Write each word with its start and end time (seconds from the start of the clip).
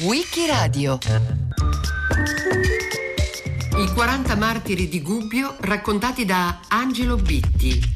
Wikiradio 0.00 0.98
I 3.76 3.92
40 3.92 4.36
martiri 4.36 4.88
di 4.88 5.02
Gubbio 5.02 5.56
raccontati 5.60 6.24
da 6.24 6.60
Angelo 6.68 7.16
Bitti. 7.16 7.92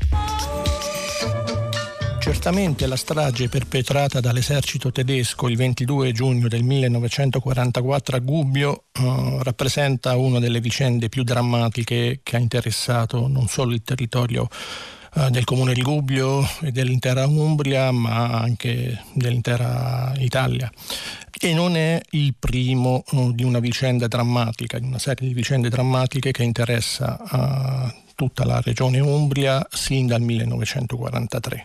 Certamente 2.20 2.86
la 2.86 2.96
strage 2.96 3.48
perpetrata 3.48 4.20
dall'esercito 4.20 4.92
tedesco 4.92 5.48
il 5.48 5.56
22 5.56 6.12
giugno 6.12 6.48
del 6.48 6.64
1944 6.64 8.16
a 8.16 8.18
Gubbio 8.18 8.84
eh, 8.92 9.38
rappresenta 9.40 10.16
una 10.16 10.38
delle 10.38 10.60
vicende 10.60 11.08
più 11.08 11.22
drammatiche 11.22 12.20
che 12.22 12.36
ha 12.36 12.38
interessato 12.38 13.26
non 13.26 13.46
solo 13.46 13.72
il 13.72 13.82
territorio 13.82 14.48
eh, 15.18 15.30
del 15.30 15.44
comune 15.44 15.74
di 15.74 15.82
Gubbio 15.82 16.48
e 16.60 16.70
dell'intera 16.70 17.26
Umbria, 17.26 17.90
ma 17.90 18.38
anche 18.38 19.02
dell'intera 19.12 20.12
Italia. 20.18 20.70
E 21.40 21.54
non 21.54 21.76
è 21.76 22.00
il 22.10 22.34
primo 22.38 23.02
uh, 23.10 23.32
di 23.32 23.42
una 23.42 23.58
vicenda 23.58 24.06
drammatica, 24.06 24.78
di 24.78 24.86
una 24.86 24.98
serie 24.98 25.26
di 25.26 25.34
vicende 25.34 25.68
drammatiche 25.68 26.30
che 26.30 26.42
interessa 26.42 27.18
uh, 27.30 27.92
tutta 28.14 28.44
la 28.44 28.60
regione 28.60 28.98
Umbria 29.00 29.64
sin 29.70 30.06
dal 30.06 30.20
1943. 30.20 31.64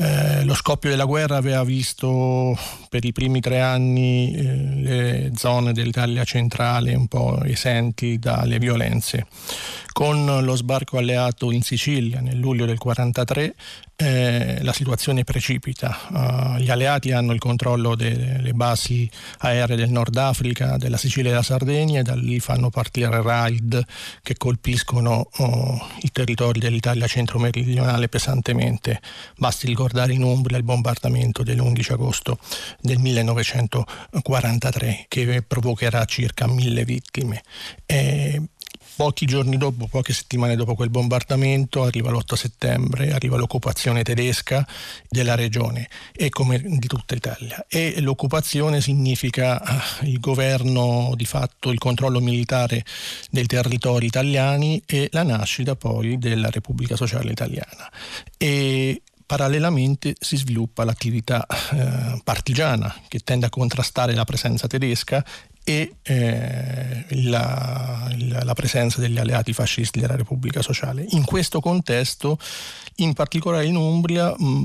Eh, 0.00 0.44
lo 0.44 0.54
scoppio 0.54 0.90
della 0.90 1.06
guerra 1.06 1.38
aveva 1.38 1.64
visto 1.64 2.56
per 2.88 3.04
i 3.04 3.10
primi 3.10 3.40
tre 3.40 3.60
anni 3.60 4.32
eh, 4.32 4.42
le 4.76 5.30
zone 5.34 5.72
dell'Italia 5.72 6.22
centrale 6.22 6.94
un 6.94 7.08
po' 7.08 7.42
esenti 7.42 8.16
dalle 8.20 8.60
violenze. 8.60 9.26
Con 9.92 10.44
lo 10.44 10.54
sbarco 10.54 10.98
alleato 10.98 11.50
in 11.50 11.62
Sicilia 11.62 12.20
nel 12.20 12.38
luglio 12.38 12.64
del 12.64 12.78
1943 12.78 13.54
eh, 14.00 14.58
la 14.62 14.72
situazione 14.72 15.24
precipita. 15.24 15.98
Uh, 16.10 16.58
gli 16.58 16.70
alleati 16.70 17.10
hanno 17.10 17.32
il 17.32 17.40
controllo 17.40 17.96
delle 17.96 18.52
basi 18.52 19.10
aeree 19.38 19.74
del 19.74 19.90
Nord 19.90 20.16
Africa, 20.16 20.76
della 20.76 20.96
Sicilia 20.96 21.30
e 21.30 21.32
della 21.32 21.42
Sardegna 21.42 21.98
e 21.98 22.02
da 22.04 22.14
lì 22.14 22.38
fanno 22.38 22.70
partire 22.70 23.20
raid 23.20 23.84
che 24.22 24.36
colpiscono 24.36 25.28
uh, 25.38 25.82
i 26.02 26.12
territori 26.12 26.60
dell'Italia 26.60 27.08
centro-meridionale 27.08 28.08
pesantemente. 28.08 29.00
Basti 29.36 29.66
ricordare 29.88 30.12
in 30.12 30.22
Umbria 30.22 30.58
il 30.58 30.64
bombardamento 30.64 31.42
dell'11 31.42 31.92
agosto 31.92 32.38
del 32.80 32.98
1943 32.98 35.06
che 35.08 35.42
provocherà 35.46 36.04
circa 36.04 36.46
mille 36.46 36.84
vittime. 36.84 37.42
Eh, 37.86 38.42
Pochi 38.98 39.26
giorni 39.26 39.56
dopo, 39.58 39.86
poche 39.86 40.12
settimane 40.12 40.56
dopo 40.56 40.74
quel 40.74 40.90
bombardamento, 40.90 41.84
arriva 41.84 42.10
l'8 42.10 42.34
settembre, 42.34 43.12
arriva 43.12 43.36
l'occupazione 43.36 44.02
tedesca 44.02 44.66
della 45.08 45.36
regione 45.36 45.88
e 46.12 46.30
come 46.30 46.60
di 46.60 46.86
tutta 46.88 47.14
Italia. 47.14 47.64
E 47.68 48.00
l'occupazione 48.00 48.80
significa 48.80 49.62
eh, 49.62 50.08
il 50.08 50.18
governo 50.18 51.12
di 51.14 51.26
fatto, 51.26 51.70
il 51.70 51.78
controllo 51.78 52.18
militare 52.18 52.84
dei 53.30 53.46
territori 53.46 54.06
italiani 54.06 54.82
e 54.84 55.08
la 55.12 55.22
nascita 55.22 55.76
poi 55.76 56.18
della 56.18 56.50
Repubblica 56.50 56.96
Sociale 56.96 57.30
Italiana. 57.30 57.88
E 58.36 59.02
parallelamente 59.28 60.16
si 60.18 60.38
sviluppa 60.38 60.84
l'attività 60.84 61.44
eh, 61.46 62.18
partigiana 62.24 63.02
che 63.08 63.18
tende 63.18 63.44
a 63.44 63.50
contrastare 63.50 64.14
la 64.14 64.24
presenza 64.24 64.66
tedesca 64.66 65.22
e 65.62 65.96
eh, 66.00 67.04
la, 67.26 68.10
la, 68.16 68.54
presenza 68.54 69.02
degli 69.02 69.18
alleati 69.18 69.52
fascisti 69.52 70.00
della 70.00 70.16
Repubblica 70.16 70.62
Sociale. 70.62 71.04
In 71.10 71.26
questo 71.26 71.60
contesto, 71.60 72.38
in 72.96 73.12
particolare 73.12 73.66
in 73.66 73.76
Umbria, 73.76 74.34
mh, 74.34 74.64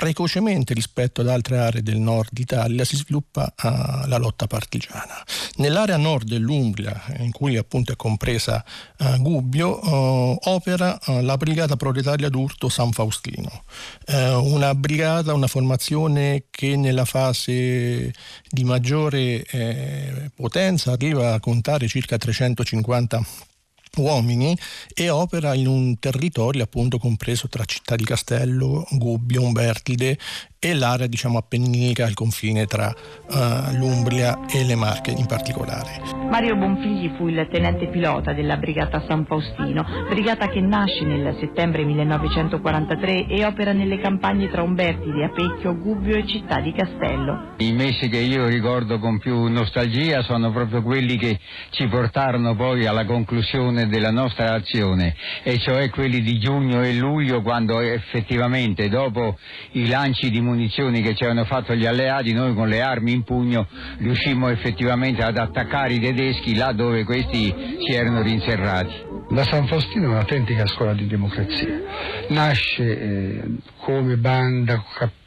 precocemente 0.00 0.72
rispetto 0.72 1.20
ad 1.20 1.28
altre 1.28 1.58
aree 1.58 1.82
del 1.82 1.98
nord 1.98 2.38
Italia 2.38 2.86
si 2.86 2.96
sviluppa 2.96 3.52
uh, 3.62 4.06
la 4.08 4.16
lotta 4.16 4.46
partigiana. 4.46 5.22
Nell'area 5.56 5.98
nord 5.98 6.26
dell'Umbria, 6.26 7.02
in 7.18 7.32
cui 7.32 7.58
appunto 7.58 7.92
è 7.92 7.96
compresa 7.96 8.64
uh, 8.96 9.18
Gubbio, 9.18 9.78
uh, 9.78 10.38
opera 10.44 10.98
la 11.20 11.36
Brigata 11.36 11.76
Proletaria 11.76 12.30
d'Urto 12.30 12.70
San 12.70 12.92
Faustino, 12.92 13.64
una 14.06 14.74
brigata, 14.74 15.34
una 15.34 15.46
formazione 15.46 16.44
che 16.50 16.76
nella 16.76 17.04
fase 17.04 18.12
di 18.48 18.64
maggiore 18.64 19.44
eh, 19.44 20.30
potenza 20.34 20.92
arriva 20.92 21.34
a 21.34 21.40
contare 21.40 21.88
circa 21.88 22.16
350 22.16 23.48
uomini 23.96 24.56
e 24.94 25.10
opera 25.10 25.54
in 25.54 25.66
un 25.66 25.98
territorio 25.98 26.62
appunto 26.62 26.98
compreso 26.98 27.48
tra 27.48 27.64
Città 27.64 27.96
di 27.96 28.04
Castello, 28.04 28.86
Gubbio, 28.90 29.42
Umbertide 29.42 30.18
e 30.62 30.74
l'area 30.74 31.06
diciamo 31.06 31.38
appenninica 31.38 32.04
al 32.04 32.12
confine 32.12 32.66
tra 32.66 32.88
uh, 32.88 33.74
l'Umbria 33.76 34.44
e 34.46 34.62
le 34.62 34.74
Marche 34.74 35.10
in 35.10 35.24
particolare. 35.24 36.02
Mario 36.30 36.54
Bonfigli 36.54 37.10
fu 37.16 37.28
il 37.28 37.48
tenente 37.50 37.88
pilota 37.88 38.34
della 38.34 38.58
Brigata 38.58 39.02
San 39.08 39.24
Faustino, 39.24 39.84
brigata 40.08 40.48
che 40.48 40.60
nasce 40.60 41.02
nel 41.04 41.34
settembre 41.40 41.82
1943 41.84 43.26
e 43.26 43.44
opera 43.46 43.72
nelle 43.72 43.98
campagne 44.00 44.50
tra 44.50 44.62
Umbertide, 44.62 45.24
Apecchio, 45.24 45.76
Gubbio 45.78 46.16
e 46.16 46.26
Città 46.26 46.60
di 46.60 46.72
Castello. 46.72 47.54
I 47.56 47.72
mesi 47.72 48.10
che 48.10 48.18
io 48.18 48.46
ricordo 48.46 48.98
con 48.98 49.18
più 49.18 49.48
nostalgia 49.48 50.22
sono 50.22 50.52
proprio 50.52 50.82
quelli 50.82 51.16
che 51.16 51.40
ci 51.70 51.88
portarono 51.88 52.54
poi 52.54 52.86
alla 52.86 53.06
conclusione 53.06 53.79
della 53.86 54.10
nostra 54.10 54.54
azione, 54.54 55.14
e 55.42 55.58
cioè 55.58 55.88
quelli 55.90 56.20
di 56.22 56.38
giugno 56.38 56.82
e 56.82 56.94
luglio 56.94 57.42
quando 57.42 57.80
effettivamente 57.80 58.88
dopo 58.88 59.38
i 59.72 59.88
lanci 59.88 60.30
di 60.30 60.40
munizioni 60.40 61.02
che 61.02 61.14
ci 61.14 61.24
avevano 61.24 61.46
fatto 61.46 61.74
gli 61.74 61.86
alleati, 61.86 62.32
noi 62.32 62.54
con 62.54 62.68
le 62.68 62.80
armi 62.80 63.12
in 63.12 63.22
pugno 63.22 63.66
riuscimmo 63.98 64.48
effettivamente 64.48 65.22
ad 65.22 65.36
attaccare 65.36 65.94
i 65.94 66.00
tedeschi 66.00 66.56
là 66.56 66.72
dove 66.72 67.04
questi 67.04 67.54
si 67.86 67.92
erano 67.92 68.22
rinserrati. 68.22 69.08
La 69.30 69.44
San 69.44 69.66
Faustino 69.66 70.06
è 70.06 70.08
un'autentica 70.08 70.66
scuola 70.66 70.92
di 70.92 71.06
democrazia, 71.06 71.80
nasce 72.28 72.82
eh, 72.82 73.42
come 73.78 74.16
banda 74.16 74.82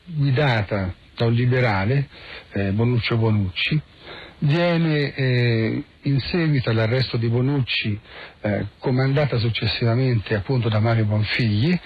guidata 0.06 0.94
da 1.16 1.26
un 1.26 1.34
liberale, 1.34 2.08
eh, 2.52 2.72
Bonuccio 2.72 3.18
Bonucci, 3.18 3.82
viene 4.40 5.14
eh, 5.14 5.84
in 6.04 6.20
seguito 6.20 6.70
all'arresto 6.70 7.18
di 7.18 7.28
Bonucci, 7.28 8.00
eh, 8.42 8.68
comandata 8.80 9.38
successivamente 9.38 10.36
appunto 10.36 10.70
da 10.70 10.80
Mario 10.80 11.06
Bonfigli, 11.06 11.80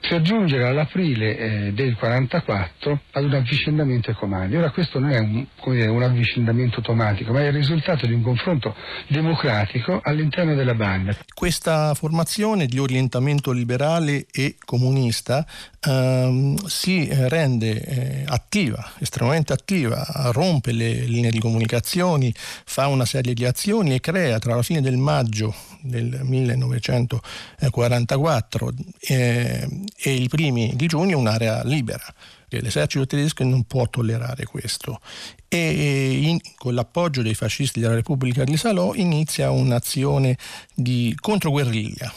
per 0.00 0.20
giungere 0.22 0.66
all'aprile 0.66 1.36
eh, 1.36 1.72
del 1.72 1.96
44 1.96 3.00
ad 3.12 3.24
un 3.24 3.34
avvicendamento 3.34 4.10
ai 4.10 4.16
comandi. 4.16 4.56
Ora 4.56 4.70
questo 4.70 4.98
non 4.98 5.10
è 5.10 5.18
un, 5.18 5.46
dire, 5.64 5.88
un, 5.88 6.02
avvicendamento 6.02 6.76
automatico, 6.76 7.32
ma 7.32 7.40
è 7.40 7.46
il 7.46 7.52
risultato 7.52 8.06
di 8.06 8.12
un 8.12 8.22
confronto 8.22 8.74
democratico 9.08 10.00
all'interno 10.02 10.54
della 10.54 10.74
banda. 10.74 11.16
Questa 11.34 11.94
formazione 11.94 12.66
di 12.66 12.78
orientamento 12.78 13.52
liberale 13.52 14.26
e 14.30 14.56
comunista 14.64 15.46
ehm, 15.80 16.56
si 16.66 17.08
rende 17.10 17.82
eh, 17.82 18.24
attiva, 18.26 18.92
estremamente 18.98 19.52
attiva, 19.52 20.04
rompe 20.32 20.72
le 20.72 20.92
linee 21.06 21.30
di 21.30 21.40
comunicazioni, 21.40 22.32
fa 22.36 22.86
una 22.86 23.04
serie 23.04 23.34
di 23.34 23.41
azioni 23.44 23.94
e 23.94 24.00
crea 24.00 24.38
tra 24.38 24.54
la 24.54 24.62
fine 24.62 24.80
del 24.80 24.96
maggio 24.96 25.54
del 25.80 26.20
1944 26.22 28.72
eh, 29.00 29.68
e 29.96 30.12
i 30.12 30.28
primi 30.28 30.72
di 30.74 30.86
giugno 30.86 31.18
un'area 31.18 31.62
libera. 31.64 32.04
L'esercito 32.48 33.04
tedesco 33.06 33.44
non 33.44 33.64
può 33.64 33.86
tollerare 33.88 34.44
questo 34.44 35.00
e 35.48 36.20
in, 36.22 36.38
con 36.56 36.74
l'appoggio 36.74 37.22
dei 37.22 37.34
fascisti 37.34 37.80
della 37.80 37.94
Repubblica 37.94 38.44
di 38.44 38.58
Salò 38.58 38.92
inizia 38.94 39.50
un'azione 39.50 40.36
di 40.74 41.16
controguerriglia 41.18 42.12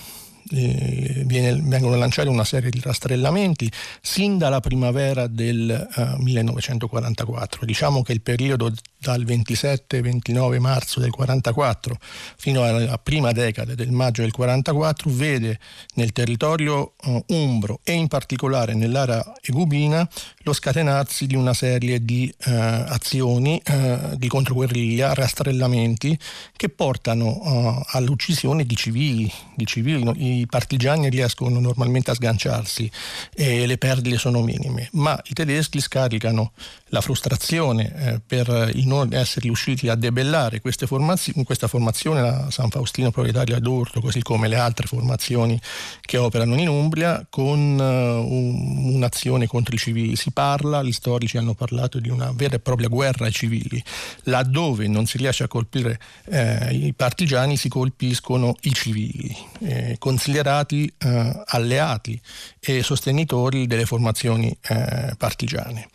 eh, 0.52 1.24
viene, 1.26 1.60
vengono 1.64 1.96
lanciati 1.96 2.28
una 2.28 2.44
serie 2.44 2.70
di 2.70 2.80
rastrellamenti 2.80 3.72
sin 4.02 4.38
dalla 4.38 4.60
primavera 4.60 5.28
del 5.28 5.88
uh, 5.96 6.22
1944. 6.22 7.66
Diciamo 7.66 8.04
che 8.04 8.14
il 8.14 8.22
periodo 8.22 8.72
dal 8.98 9.24
27-29 9.24 10.60
marzo 10.60 11.00
del 11.00 11.12
44 11.12 11.98
fino 12.38 12.64
alla 12.64 12.98
prima 12.98 13.32
decade 13.32 13.76
del 13.76 13.92
maggio 13.92 14.22
del 14.22 14.32
44 14.32 15.12
vede 15.12 15.60
nel 15.96 16.12
territorio 16.12 16.94
uh, 17.06 17.24
umbro 17.28 17.80
e 17.84 17.94
in 17.94 18.08
particolare 18.08 18.74
nell'area 18.74 19.24
egubina 19.42 20.08
lo 20.46 20.54
scatenarsi 20.54 21.28
di 21.28 21.36
una 21.36 21.54
serie 21.54 22.06
di 22.06 22.34
uh, 22.46 22.52
azioni 22.52 23.62
uh, 23.68 24.16
di 24.16 24.30
controguerriglia, 24.30 25.14
rastrellamenti 25.14 26.18
che 26.56 26.70
portano 26.70 27.84
all'uccisione 27.88 28.66
di 28.66 28.76
civili, 28.78 29.32
di 29.56 29.66
civili. 29.66 30.40
I 30.40 30.48
partigiani 30.48 31.10
riescono 31.10 31.60
normalmente 31.60 32.12
a 32.12 32.14
sganciarsi 32.14 32.90
e 33.34 33.66
le 33.66 33.78
perdite 33.78 34.18
sono 34.18 34.42
minime, 34.42 34.88
ma 34.94 35.20
i 35.26 35.34
tedeschi 35.34 35.82
scaricano 35.82 36.54
la 36.90 37.02
frustrazione 37.02 37.94
eh, 37.96 38.22
per 38.26 38.72
il 38.74 38.86
il 38.86 38.88
non 38.88 39.14
essere 39.14 39.42
riusciti 39.42 39.90
a 39.90 39.96
debellare 39.96 40.62
formazio- 40.86 41.34
questa 41.44 41.68
formazione, 41.68 42.22
la 42.22 42.48
San 42.52 42.70
Faustino 42.70 43.12
Proletaria 43.12 43.60
d'Urto, 43.60 44.00
così 44.00 44.22
come 44.22 44.48
le 44.48 44.56
altre 44.56 44.88
formazioni 44.88 45.60
che 46.02 46.18
operano 46.18 46.56
in 46.56 46.70
Umbria, 46.70 47.26
con 47.30 47.78
uh, 47.78 48.94
un'azione 48.94 49.48
contro 49.48 49.76
i 49.76 49.78
civili. 49.78 50.16
Si 50.16 50.32
parla, 50.36 50.84
gli 50.84 50.92
storici 50.92 51.38
hanno 51.38 51.54
parlato 51.54 52.00
di 52.00 52.10
una 52.10 52.34
vera 52.36 52.56
e 52.56 52.60
propria 52.60 52.90
guerra 52.90 53.26
ai 53.26 53.32
civili, 53.32 53.82
laddove 54.24 54.86
non 54.90 55.06
si 55.06 55.18
riesce 55.18 55.46
a 55.46 55.48
colpire 55.48 55.98
eh, 56.26 56.76
i 56.76 56.94
partigiani 56.94 57.56
si 57.56 57.70
colpiscono 57.70 58.54
i 58.64 58.74
civili, 58.74 59.34
eh, 59.62 59.96
considerati 59.98 60.94
eh, 60.98 61.44
alleati 61.46 62.20
e 62.60 62.84
sostenitori 62.84 63.66
delle 63.66 63.86
formazioni 63.86 64.56
eh, 64.68 65.16
partigiane. 65.18 65.88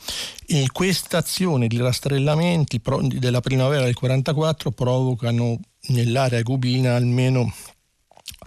Questa 0.73 1.19
azione 1.19 1.69
di 1.69 1.77
rastrellamenti 1.77 2.81
della 3.19 3.41
primavera 3.41 3.85
del 3.85 3.95
44 3.95 4.71
provocano 4.71 5.61
nell'area 5.89 6.43
cubina 6.43 6.97
almeno 6.97 7.53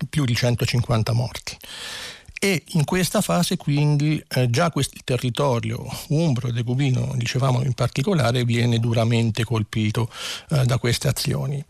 più 0.09 0.25
di 0.25 0.35
150 0.35 1.13
morti 1.13 1.57
e 2.43 2.61
in 2.71 2.83
questa 2.83 3.21
fase 3.21 3.55
quindi 3.55 4.21
eh, 4.27 4.49
già 4.49 4.69
questo, 4.69 4.97
territorio 5.05 5.81
umbro 6.09 6.49
e 6.49 6.51
decubino, 6.51 7.13
dicevamo 7.15 7.63
in 7.63 7.71
particolare, 7.71 8.43
viene 8.43 8.79
duramente 8.79 9.45
colpito 9.45 10.09
eh, 10.49 10.65
da 10.65 10.77
queste 10.77 11.07
azioni. 11.07 11.63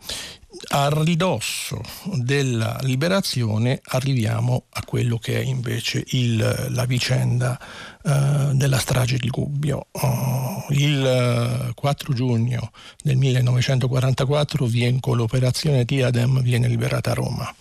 A 0.68 0.88
ridosso 1.02 1.80
della 2.04 2.78
liberazione 2.82 3.80
arriviamo 3.86 4.64
a 4.70 4.84
quello 4.84 5.18
che 5.18 5.40
è 5.40 5.44
invece 5.44 6.04
il, 6.08 6.68
la 6.70 6.84
vicenda 6.84 7.58
uh, 8.02 8.54
della 8.54 8.78
strage 8.78 9.18
di 9.18 9.28
Gubbio. 9.28 9.88
Uh, 9.92 10.72
il 10.72 11.72
4 11.74 12.12
giugno 12.14 12.70
del 13.02 13.16
1944 13.16 14.66
viene, 14.66 15.00
con 15.00 15.16
l'operazione 15.16 15.84
Diadem 15.84 16.40
viene 16.40 16.68
liberata 16.68 17.12
Roma 17.14 17.52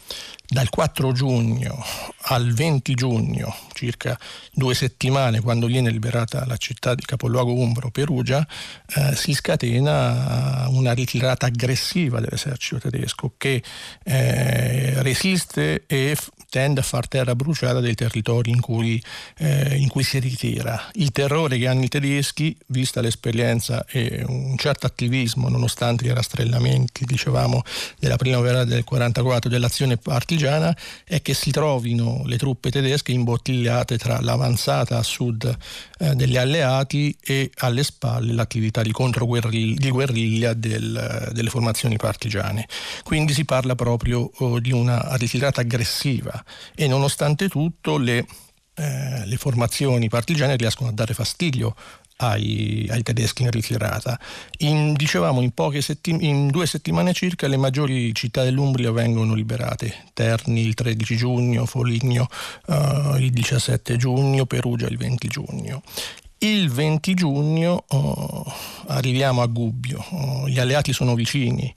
dal 0.54 0.70
4 0.70 1.12
giugno 1.14 1.84
al 2.26 2.54
20 2.54 2.94
giugno, 2.94 3.54
circa 3.74 4.18
due 4.52 4.76
settimane, 4.76 5.42
quando 5.42 5.66
viene 5.66 5.90
liberata 5.90 6.46
la 6.46 6.58
città 6.58 6.96
di 6.96 7.04
capoluogo 7.04 7.54
Umbro, 7.54 7.90
Perugia, 7.90 8.46
eh, 8.96 9.16
si 9.16 9.34
scatena 9.34 10.68
una 10.70 10.94
ritirata 10.94 11.48
aggressiva 11.48 12.20
dell'esercito 12.20 12.83
tedesco 12.90 13.34
che 13.38 13.64
eh, 14.04 15.02
resiste 15.02 15.84
e 15.88 16.16
tende 16.54 16.82
a 16.82 16.84
far 16.84 17.08
terra 17.08 17.34
bruciata 17.34 17.80
dei 17.80 17.96
territori 17.96 18.52
in 18.52 18.62
cui, 18.62 19.02
eh, 19.40 19.76
in 19.76 19.88
cui, 19.88 20.04
si 20.04 20.20
ritira. 20.20 20.80
Il 20.94 21.12
terrore 21.12 21.58
che 21.58 21.66
hanno 21.66 21.82
i 21.82 21.88
tedeschi, 21.88 22.56
vista 22.68 23.02
l'esperienza 23.02 23.84
e 23.90 24.24
un 24.28 24.56
certo 24.56 24.86
attivismo, 24.86 25.50
nonostante 25.50 26.06
i 26.06 26.14
rastrellamenti, 26.14 27.06
dicevamo, 27.06 27.64
della 27.98 28.18
primavera 28.18 28.66
del 28.66 28.84
44 28.84 29.50
dell'azione 29.50 29.98
partigiana, 29.98 30.78
è 31.04 31.24
che 31.24 31.34
si 31.34 31.50
trovino 31.50 32.22
le 32.26 32.38
truppe 32.38 32.70
tedesche 32.70 33.12
imbottigliate 33.14 33.98
tra 33.98 34.22
l'avanzata 34.22 35.00
a 35.00 35.04
sud 35.04 35.58
eh, 35.98 36.14
degli 36.14 36.38
alleati 36.38 37.18
e 37.20 37.50
alle 37.62 37.82
spalle 37.82 38.32
l'attività 38.32 38.84
di 38.84 38.92
controguerriglia 38.92 39.80
di 39.80 39.90
guerriglia 39.90 40.54
del, 40.54 41.32
delle 41.32 41.50
formazioni 41.50 41.96
partigiane. 41.96 42.68
Quindi 43.02 43.34
si 43.34 43.44
parla 43.44 43.74
proprio 43.74 44.30
oh, 44.38 44.60
di 44.60 44.72
una 44.72 45.16
ritirata 45.16 45.62
aggressiva 45.62 46.43
e 46.76 46.88
nonostante 46.88 47.48
tutto 47.48 47.98
le, 47.98 48.26
eh, 48.76 49.26
le 49.26 49.38
formazioni 49.38 50.10
partigiane 50.10 50.56
riescono 50.56 50.90
a 50.90 50.94
dare 50.94 51.14
fastidio 51.14 51.76
ai, 52.18 52.88
ai, 52.90 53.04
tedeschi 53.04 53.44
in 53.44 53.52
ritirata. 53.52 54.20
In, 54.60 54.94
dicevamo 54.94 55.42
in, 55.42 55.52
settim- 55.80 56.22
in, 56.22 56.48
due 56.48 56.66
settimane 56.66 57.14
circa 57.14 57.48
le 57.48 57.58
maggiori 57.58 58.14
città 58.14 58.44
dell'Umbria 58.44 58.92
vengono 58.92 59.34
liberate, 59.34 60.06
Terni 60.14 60.62
il 60.62 60.74
13 60.74 61.16
giugno, 61.16 61.66
Foligno 61.66 62.28
uh, 62.68 63.16
il 63.18 63.32
17 63.32 63.98
giugno, 63.98 64.46
Perugia 64.46 64.88
il 64.88 64.98
20 64.98 65.28
giugno. 65.28 65.82
Il 66.40 66.70
20 66.70 67.14
giugno 67.14 67.86
oh, 67.88 68.54
arriviamo 68.88 69.42
a 69.42 69.46
Gubbio, 69.46 70.04
oh, 70.10 70.50
gli 70.50 70.60
alleati 70.60 70.92
sono 70.92 71.16
vicini, 71.16 71.74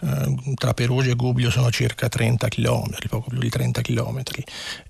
eh, 0.00 0.54
tra 0.54 0.74
Perugia 0.74 1.10
e 1.10 1.14
Gubbio 1.14 1.50
sono 1.50 1.70
circa 1.70 2.08
30 2.08 2.48
km, 2.48 2.90
poco 3.08 3.28
più 3.30 3.38
di 3.38 3.48
30 3.48 3.82
km. 3.82 4.22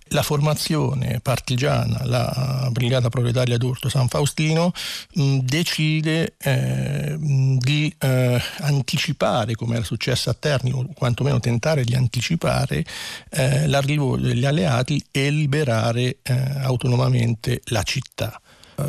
La 0.09 0.23
formazione 0.23 1.21
partigiana, 1.21 2.05
la 2.05 2.69
Brigata 2.71 3.09
Proletaria 3.09 3.59
d'Urto 3.59 3.89
San 3.89 4.09
Faustino, 4.09 4.73
mh, 5.15 5.39
decide 5.39 6.35
eh, 6.39 7.17
di 7.19 7.95
eh, 7.99 8.41
anticipare, 8.61 9.55
come 9.55 9.77
era 9.77 9.85
successo 9.85 10.31
a 10.31 10.37
Terni, 10.39 10.73
o 10.73 10.87
quantomeno 10.95 11.41
tentare 11.41 11.85
di 11.85 11.95
anticipare 11.95 12.85
eh, 13.31 13.67
l'arrivo 13.67 14.17
degli 14.17 14.45
alleati 14.45 15.03
e 15.11 15.31
liberare 15.31 16.19
eh, 16.23 16.33
autonomamente 16.63 17.61
la 17.67 17.83
città 17.83 18.41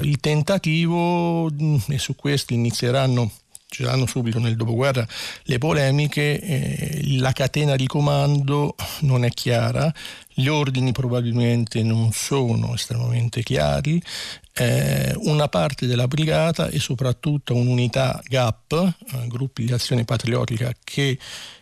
il 0.02 0.20
tentativo, 0.20 1.50
e 1.50 1.98
su 1.98 2.16
questo 2.16 2.54
inizieranno 2.54 3.32
ci 3.70 3.84
saranno 3.84 4.08
subito 4.08 4.40
nel 4.40 4.56
dopoguerra 4.56 5.08
le 5.44 5.58
polemiche, 5.60 6.40
eh, 6.40 7.18
la 7.18 7.32
catena 7.32 7.76
di 7.76 7.86
comando 7.86 8.76
non 9.02 9.24
è 9.24 9.30
chiara, 9.30 9.94
gli 10.34 10.48
ordini 10.48 10.92
probabilmente 10.92 11.84
non 11.84 12.12
sono 12.12 12.74
estremamente 12.74 13.44
chiari, 13.44 14.02
eh, 14.54 15.14
una 15.18 15.48
parte 15.50 15.86
della 15.86 16.08
brigata 16.08 16.68
e 16.70 16.80
soprattutto 16.80 17.54
un'unità 17.54 18.20
GAP, 18.26 18.72
eh, 18.74 19.28
gruppi 19.28 19.66
di 19.66 19.72
azione 19.72 20.04
patriottica 20.04 20.74
che 20.84 21.20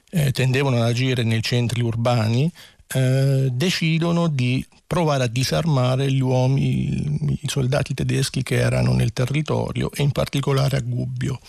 eh, 0.10 0.32
tendevano 0.32 0.78
ad 0.78 0.84
agire 0.84 1.24
nei 1.24 1.42
centri 1.44 1.82
urbani, 1.82 2.50
eh, 2.94 3.50
decidono 3.52 4.28
di 4.28 4.66
provare 4.88 5.26
a 5.26 5.28
disarmare 5.28 6.10
gli 6.10 6.22
uomini, 6.22 7.38
i 7.42 7.48
soldati 7.50 7.94
tedeschi 7.94 8.42
che 8.42 8.56
erano 8.56 8.94
nel 8.94 9.12
territorio 9.12 9.92
e 9.92 10.02
in 10.02 10.12
particolare 10.12 10.78
a 10.78 10.80
Gubbio. 10.80 11.40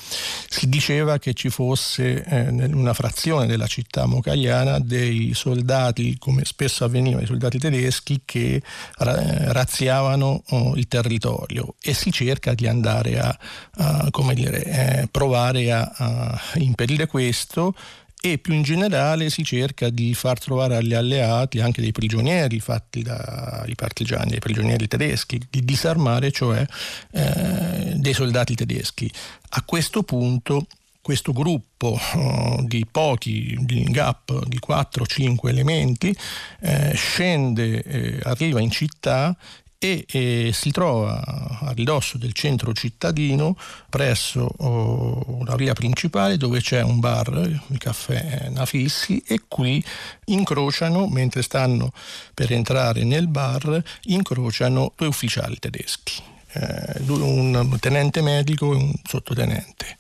Si 0.48 0.68
diceva 0.68 1.18
che 1.18 1.34
ci 1.34 1.48
fosse 1.48 2.24
eh, 2.24 2.48
una 2.48 2.92
frazione 2.94 3.46
della 3.46 3.68
città 3.68 4.06
mocaiana 4.06 4.80
dei 4.80 5.32
soldati, 5.34 6.18
come 6.18 6.44
spesso 6.44 6.84
avveniva, 6.84 7.20
i 7.20 7.26
soldati 7.26 7.60
tedeschi 7.60 8.22
che 8.24 8.60
ra- 8.96 9.52
razziavano 9.52 10.42
oh, 10.48 10.74
il 10.74 10.88
territorio 10.88 11.76
e 11.80 11.94
si 11.94 12.10
cerca 12.10 12.54
di 12.54 12.66
andare 12.66 13.20
a, 13.20 13.38
a 13.76 14.10
dire, 14.34 14.64
eh, 14.64 15.08
provare 15.08 15.70
a, 15.70 15.92
a 15.96 16.40
impedire 16.54 17.06
questo 17.06 17.72
e 18.20 18.38
più 18.38 18.52
in 18.52 18.62
generale 18.62 19.30
si 19.30 19.44
cerca 19.44 19.90
di 19.90 20.12
far 20.14 20.40
trovare 20.40 20.76
agli 20.76 20.94
alleati 20.94 21.60
anche 21.60 21.80
dei 21.80 21.92
prigionieri 21.92 22.58
fatti 22.58 23.02
dai 23.02 23.74
partigiani, 23.76 24.30
dei 24.30 24.40
prigionieri 24.40 24.88
tedeschi, 24.88 25.40
di 25.48 25.64
disarmare 25.64 26.32
cioè 26.32 26.66
eh, 27.12 27.92
dei 27.94 28.14
soldati 28.14 28.54
tedeschi. 28.54 29.10
A 29.50 29.62
questo 29.62 30.02
punto 30.02 30.66
questo 31.08 31.32
gruppo 31.32 31.98
uh, 32.14 32.66
di 32.66 32.84
pochi, 32.84 33.56
di 33.60 33.82
gap 33.84 34.44
di 34.44 34.58
4-5 34.58 35.48
elementi, 35.48 36.14
eh, 36.60 36.92
scende, 36.94 37.82
eh, 37.82 38.20
arriva 38.24 38.60
in 38.60 38.70
città 38.70 39.34
e 39.78 40.04
eh, 40.08 40.50
si 40.52 40.72
trova 40.72 41.22
a 41.24 41.72
ridosso 41.72 42.18
del 42.18 42.32
centro 42.32 42.72
cittadino 42.72 43.56
presso 43.88 44.50
oh, 44.56 45.24
una 45.28 45.54
via 45.54 45.72
principale 45.72 46.36
dove 46.36 46.60
c'è 46.60 46.82
un 46.82 46.98
bar, 46.98 47.60
il 47.68 47.78
caffè 47.78 48.48
Nafissi 48.50 49.22
e 49.24 49.42
qui 49.46 49.82
incrociano, 50.26 51.06
mentre 51.06 51.42
stanno 51.42 51.92
per 52.34 52.52
entrare 52.52 53.04
nel 53.04 53.28
bar, 53.28 53.80
incrociano 54.04 54.92
due 54.96 55.06
ufficiali 55.06 55.58
tedeschi, 55.60 56.20
eh, 56.54 57.00
un 57.06 57.76
tenente 57.78 58.20
medico 58.20 58.72
e 58.72 58.76
un 58.76 58.92
sottotenente. 59.04 59.96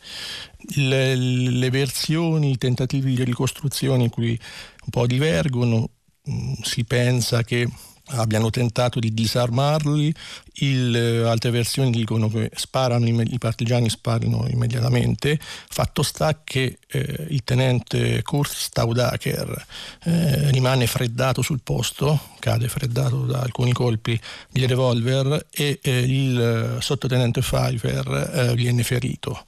Le, 0.74 1.14
le 1.14 1.70
versioni, 1.70 2.50
i 2.50 2.58
tentativi 2.58 3.14
di 3.14 3.22
ricostruzione 3.22 4.10
qui 4.10 4.30
un 4.30 4.90
po' 4.90 5.06
divergono, 5.06 5.88
mm, 6.28 6.54
si 6.62 6.82
pensa 6.84 7.44
che 7.44 7.68
abbiano 8.10 8.50
tentato 8.50 8.98
di 8.98 9.12
disarmarli, 9.12 10.14
il, 10.60 10.96
eh, 10.96 11.28
altre 11.28 11.50
versioni 11.50 11.90
dicono 11.90 12.28
che 12.28 12.50
sparano, 12.54 13.06
i 13.06 13.38
partigiani 13.38 13.88
sparano 13.88 14.46
immediatamente, 14.48 15.38
fatto 15.40 16.02
sta 16.02 16.40
che 16.42 16.78
eh, 16.88 17.26
il 17.28 17.44
tenente 17.44 18.22
Kurt 18.22 18.52
Staudacher 18.52 19.66
eh, 20.04 20.50
rimane 20.50 20.86
freddato 20.86 21.42
sul 21.42 21.60
posto, 21.62 22.20
cade 22.38 22.68
freddato 22.68 23.24
da 23.24 23.40
alcuni 23.40 23.72
colpi 23.72 24.18
di 24.50 24.66
revolver 24.66 25.46
e 25.50 25.78
eh, 25.82 25.98
il 26.00 26.40
eh, 26.78 26.80
sottotenente 26.80 27.40
Pfeiffer 27.40 28.30
eh, 28.34 28.54
viene 28.54 28.82
ferito. 28.82 29.44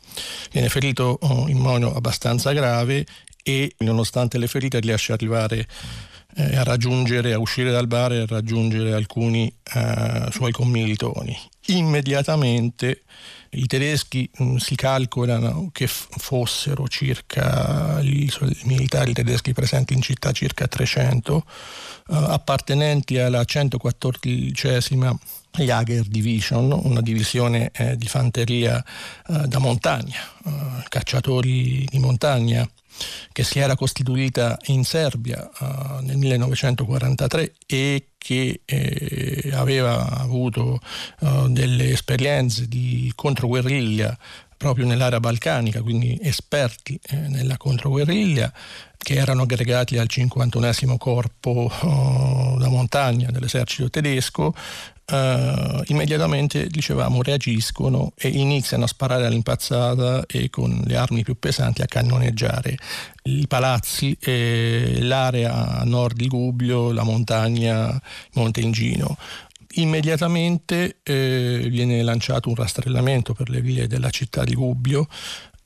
Viene 0.53 0.69
ferito 0.69 1.19
oh, 1.21 1.49
in 1.49 1.59
modo 1.59 1.95
abbastanza 1.95 2.53
grave 2.53 3.07
e 3.43 3.75
nonostante 3.79 4.39
le 4.39 4.47
ferite 4.47 4.81
riesce 4.81 5.13
ad 5.13 5.21
arrivare 5.21 5.67
eh, 6.37 6.57
a 6.57 6.63
raggiungere, 6.63 7.33
a 7.33 7.39
uscire 7.39 7.71
dal 7.71 7.87
bar 7.87 8.13
e 8.13 8.21
a 8.21 8.27
raggiungere 8.27 8.93
alcuni 8.93 9.53
eh, 9.75 10.29
suoi 10.31 10.53
commilitoni. 10.53 11.37
immediatamente 11.67 13.03
i 13.51 13.67
tedeschi 13.67 14.29
mh, 14.33 14.45
mm, 14.45 14.57
si 14.57 14.75
calcolano 14.77 15.71
che 15.73 15.87
f- 15.87 16.07
fossero 16.19 16.87
circa 16.89 18.01
i, 18.01 18.31
militari 18.65 19.13
tedeschi 19.13 19.53
presenti 19.53 19.93
in 19.93 20.03
città 20.03 20.31
circa 20.33 20.69
300 20.69 21.35
uh, 21.35 21.43
appartenenti 22.15 23.19
alla 23.19 23.43
114esima 23.43 25.13
Jager 25.51 26.05
Division, 26.05 26.71
una 26.71 27.01
divisione 27.01 27.71
eh, 27.73 27.97
di 27.97 28.07
fanteria 28.07 28.83
eh, 29.27 29.47
da 29.47 29.59
montagna, 29.59 30.21
eh, 30.47 30.85
cacciatori 30.89 31.85
di 31.91 31.99
montagna 31.99 32.69
che 33.33 33.45
si 33.45 33.59
era 33.59 33.77
costituita 33.77 34.59
in 34.67 34.85
Serbia 34.85 35.49
uh, 35.59 36.05
nel 36.05 36.17
1943 36.17 37.55
e 37.67 38.07
che 38.19 38.61
eh, 38.65 39.51
aveva 39.55 40.19
avuto 40.19 40.79
uh, 41.21 41.49
delle 41.49 41.91
esperienze 41.91 42.69
di 42.69 43.11
controguerriglia 43.15 44.17
proprio 44.61 44.85
nell'area 44.85 45.21
balcanica, 45.21 45.81
quindi 45.81 46.19
esperti 46.21 47.01
eh, 47.09 47.17
nella 47.17 47.57
controguerriglia, 47.57 48.53
che 48.99 49.15
erano 49.15 49.43
aggregati 49.43 49.97
al 49.97 50.07
51 50.07 50.99
corpo 50.99 51.73
uh, 51.81 52.59
da 52.59 52.69
montagna 52.69 53.31
dell'esercito 53.31 53.89
tedesco, 53.89 54.55
uh, 55.11 55.83
immediatamente, 55.87 56.67
dicevamo, 56.67 57.23
reagiscono 57.23 58.13
e 58.17 58.29
iniziano 58.29 58.85
a 58.85 58.87
sparare 58.87 59.27
all'impazzata 59.27 60.25
e 60.27 60.51
con 60.51 60.83
le 60.85 60.97
armi 60.97 61.23
più 61.23 61.39
pesanti 61.39 61.83
a 61.83 61.87
cannoneggiare 61.87 62.77
i 63.25 63.47
palazzi, 63.47 64.17
e 64.21 64.99
l'area 65.01 65.79
a 65.81 65.85
nord 65.85 66.17
di 66.17 66.29
Gubbio, 66.29 66.93
la 66.93 67.03
montagna 67.03 68.01
Monte 68.35 68.61
Ingino 68.61 69.17
immediatamente 69.75 70.99
eh, 71.05 71.67
viene 71.69 72.03
lanciato 72.03 72.49
un 72.49 72.57
rastrellamento 72.57 73.35
per 73.35 73.51
le 73.51 73.61
vie 73.61 73.87
della 73.87 74.11
città 74.11 74.45
di 74.45 74.55
Gubbio. 74.55 75.07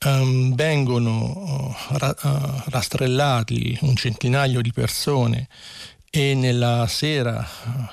Um, 0.05 0.53
vengono 0.53 1.73
uh, 1.89 1.97
ra- 1.97 2.15
uh, 2.21 2.69
rastrellati 2.69 3.75
un 3.81 3.95
centinaio 3.95 4.61
di 4.61 4.71
persone 4.71 5.47
e 6.17 6.33
nella 6.33 6.87
sera, 6.87 7.45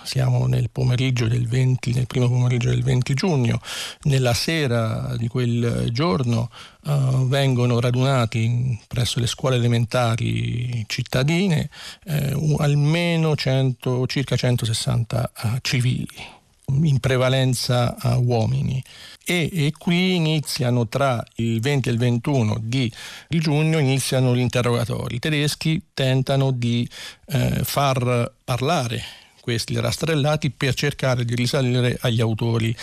siamo 0.04 0.46
nel 0.46 0.70
pomeriggio 0.70 1.26
del 1.26 1.48
20, 1.48 1.92
nel 1.92 2.06
primo 2.06 2.28
pomeriggio 2.28 2.68
del 2.68 2.84
20 2.84 3.14
giugno, 3.14 3.60
nella 4.02 4.32
sera 4.32 5.16
di 5.16 5.26
quel 5.26 5.88
giorno 5.90 6.48
uh, 6.82 7.26
vengono 7.26 7.80
radunati 7.80 8.78
presso 8.86 9.18
le 9.18 9.26
scuole 9.26 9.56
elementari 9.56 10.84
cittadine 10.86 11.68
uh, 12.04 12.56
almeno 12.60 13.34
100, 13.34 14.06
circa 14.06 14.36
160 14.36 15.32
uh, 15.34 15.46
eh, 15.46 15.58
civili 15.60 16.40
in 16.66 17.00
prevalenza 17.00 17.96
a 17.98 18.16
uomini 18.16 18.82
e, 19.24 19.48
e, 19.52 19.72
qui 19.76 20.14
iniziano 20.14 20.88
tra 20.88 21.22
il 21.36 21.60
20 21.60 21.88
e 21.88 21.92
il 21.92 21.98
21 21.98 22.58
di, 22.60 22.92
giugno 23.28 23.78
iniziano 23.78 24.34
gli 24.34 24.40
interrogatori. 24.40 25.16
I 25.16 25.20
tedeschi 25.20 25.82
tentano 25.94 26.50
di 26.50 26.88
eh, 27.26 27.60
far 27.62 28.32
parlare 28.44 29.21
questi 29.42 29.78
rastrellati 29.80 30.50
per 30.50 30.72
cercare 30.74 31.24
di 31.24 31.34
risalire 31.34 31.98
agli 32.02 32.20
autori 32.20 32.74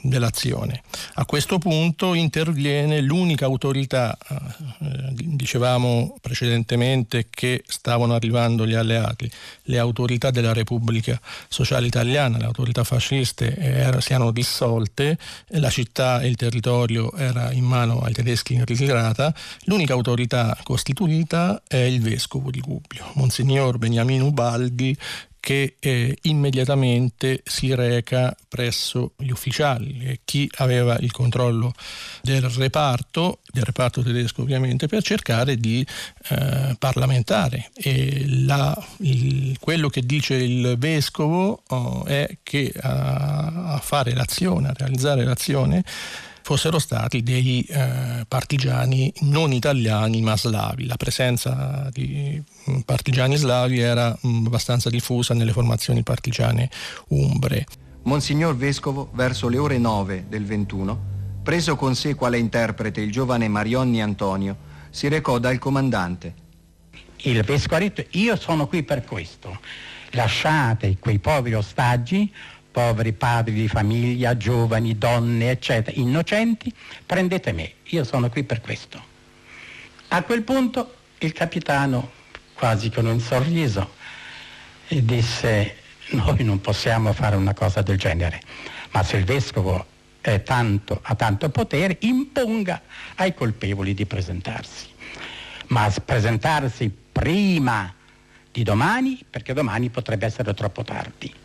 dell'azione. 0.00 0.82
A 1.16 1.26
questo 1.26 1.58
punto 1.58 2.14
interviene 2.14 3.02
l'unica 3.02 3.44
autorità, 3.44 4.16
eh, 4.18 5.12
dicevamo 5.12 6.16
precedentemente 6.22 7.26
che 7.28 7.62
stavano 7.66 8.14
arrivando 8.14 8.66
gli 8.66 8.72
alleati, 8.72 9.30
le 9.64 9.78
autorità 9.78 10.30
della 10.30 10.54
Repubblica 10.54 11.20
Sociale 11.48 11.86
Italiana, 11.86 12.38
le 12.38 12.46
autorità 12.46 12.82
fasciste 12.82 13.54
eh, 13.54 14.00
si 14.00 14.14
erano 14.14 14.30
dissolte, 14.30 15.18
la 15.48 15.68
città 15.68 16.22
e 16.22 16.28
il 16.28 16.36
territorio 16.36 17.12
era 17.12 17.52
in 17.52 17.64
mano 17.64 18.00
ai 18.00 18.14
tedeschi 18.14 18.54
in 18.54 18.64
ritirata, 18.64 19.34
l'unica 19.64 19.92
autorità 19.92 20.56
costituita 20.62 21.62
è 21.68 21.76
il 21.76 22.00
vescovo 22.00 22.50
di 22.50 22.60
Gubbio, 22.60 23.04
Monsignor 23.16 23.76
Beniamino 23.76 24.24
Ubaldi, 24.24 24.96
che 25.46 25.76
eh, 25.78 26.18
immediatamente 26.22 27.40
si 27.44 27.72
reca 27.72 28.36
presso 28.48 29.12
gli 29.16 29.30
ufficiali, 29.30 30.00
e 30.00 30.20
chi 30.24 30.50
aveva 30.56 30.98
il 30.98 31.12
controllo 31.12 31.72
del 32.20 32.42
reparto, 32.42 33.42
del 33.52 33.62
reparto 33.62 34.02
tedesco 34.02 34.42
ovviamente, 34.42 34.88
per 34.88 35.04
cercare 35.04 35.56
di 35.56 35.86
eh, 36.30 36.74
parlamentare. 36.80 37.70
La, 38.26 38.76
il, 39.02 39.56
quello 39.60 39.88
che 39.88 40.00
dice 40.04 40.34
il 40.34 40.74
vescovo 40.78 41.62
oh, 41.64 42.04
è 42.06 42.38
che 42.42 42.72
a, 42.80 43.74
a 43.74 43.78
fare 43.78 44.14
l'azione, 44.14 44.66
a 44.66 44.74
realizzare 44.76 45.22
l'azione, 45.22 45.84
fossero 46.46 46.78
stati 46.78 47.24
dei 47.24 47.60
eh, 47.62 48.24
partigiani 48.28 49.12
non 49.22 49.50
italiani 49.50 50.20
ma 50.20 50.36
slavi. 50.36 50.86
La 50.86 50.94
presenza 50.94 51.88
di 51.90 52.40
mm, 52.70 52.82
partigiani 52.84 53.34
slavi 53.34 53.80
era 53.80 54.16
mh, 54.20 54.28
mm, 54.28 54.46
abbastanza 54.46 54.88
diffusa 54.88 55.34
nelle 55.34 55.50
formazioni 55.50 56.04
partigiane 56.04 56.70
umbre. 57.08 57.66
Monsignor 58.04 58.56
Vescovo, 58.56 59.10
verso 59.14 59.48
le 59.48 59.58
ore 59.58 59.78
9 59.78 60.26
del 60.28 60.44
21, 60.44 61.00
preso 61.42 61.74
con 61.74 61.96
sé 61.96 62.14
quale 62.14 62.38
interprete 62.38 63.00
il 63.00 63.10
giovane 63.10 63.48
Marionni 63.48 64.00
Antonio, 64.00 64.56
si 64.90 65.08
recò 65.08 65.40
dal 65.40 65.58
comandante. 65.58 66.32
Il 67.22 67.42
vescovo 67.42 67.74
ha 67.74 67.80
detto, 67.80 68.04
io 68.10 68.36
sono 68.36 68.68
qui 68.68 68.84
per 68.84 69.04
questo, 69.04 69.58
lasciate 70.10 70.96
quei 71.00 71.18
poveri 71.18 71.56
ostaggi 71.56 72.32
poveri 72.76 73.14
padri 73.14 73.54
di 73.54 73.68
famiglia, 73.68 74.36
giovani, 74.36 74.98
donne, 74.98 75.48
eccetera, 75.48 75.98
innocenti, 75.98 76.70
prendete 77.06 77.52
me, 77.52 77.72
io 77.84 78.04
sono 78.04 78.28
qui 78.28 78.44
per 78.44 78.60
questo. 78.60 79.02
A 80.08 80.22
quel 80.22 80.42
punto 80.42 80.94
il 81.20 81.32
capitano, 81.32 82.10
quasi 82.52 82.90
con 82.90 83.06
un 83.06 83.18
sorriso, 83.18 83.94
disse, 84.88 85.76
noi 86.08 86.44
non 86.44 86.60
possiamo 86.60 87.14
fare 87.14 87.36
una 87.36 87.54
cosa 87.54 87.80
del 87.80 87.96
genere, 87.96 88.42
ma 88.90 89.02
se 89.02 89.16
il 89.16 89.24
vescovo 89.24 89.86
tanto, 90.44 91.00
ha 91.02 91.14
tanto 91.14 91.48
potere, 91.48 91.96
imponga 92.00 92.82
ai 93.14 93.32
colpevoli 93.32 93.94
di 93.94 94.04
presentarsi. 94.04 94.86
Ma 95.68 95.90
presentarsi 96.04 96.94
prima 97.10 97.90
di 98.52 98.62
domani, 98.62 99.24
perché 99.30 99.54
domani 99.54 99.88
potrebbe 99.88 100.26
essere 100.26 100.52
troppo 100.52 100.84
tardi. 100.84 101.44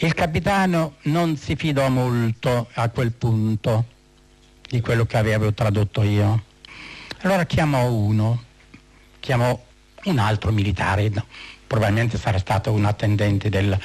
Il 0.00 0.14
capitano 0.14 0.94
non 1.02 1.36
si 1.36 1.56
fidò 1.56 1.88
molto 1.88 2.68
a 2.74 2.88
quel 2.88 3.10
punto 3.10 3.84
di 4.68 4.80
quello 4.80 5.04
che 5.06 5.16
avevo 5.16 5.52
tradotto 5.52 6.04
io. 6.04 6.44
Allora 7.22 7.44
chiamò 7.46 7.90
uno, 7.90 8.44
chiamò 9.18 9.60
un 10.04 10.18
altro 10.20 10.52
militare, 10.52 11.10
probabilmente 11.66 12.16
sarà 12.16 12.38
stato 12.38 12.70
un 12.70 12.84
attendente 12.84 13.48
del, 13.48 13.76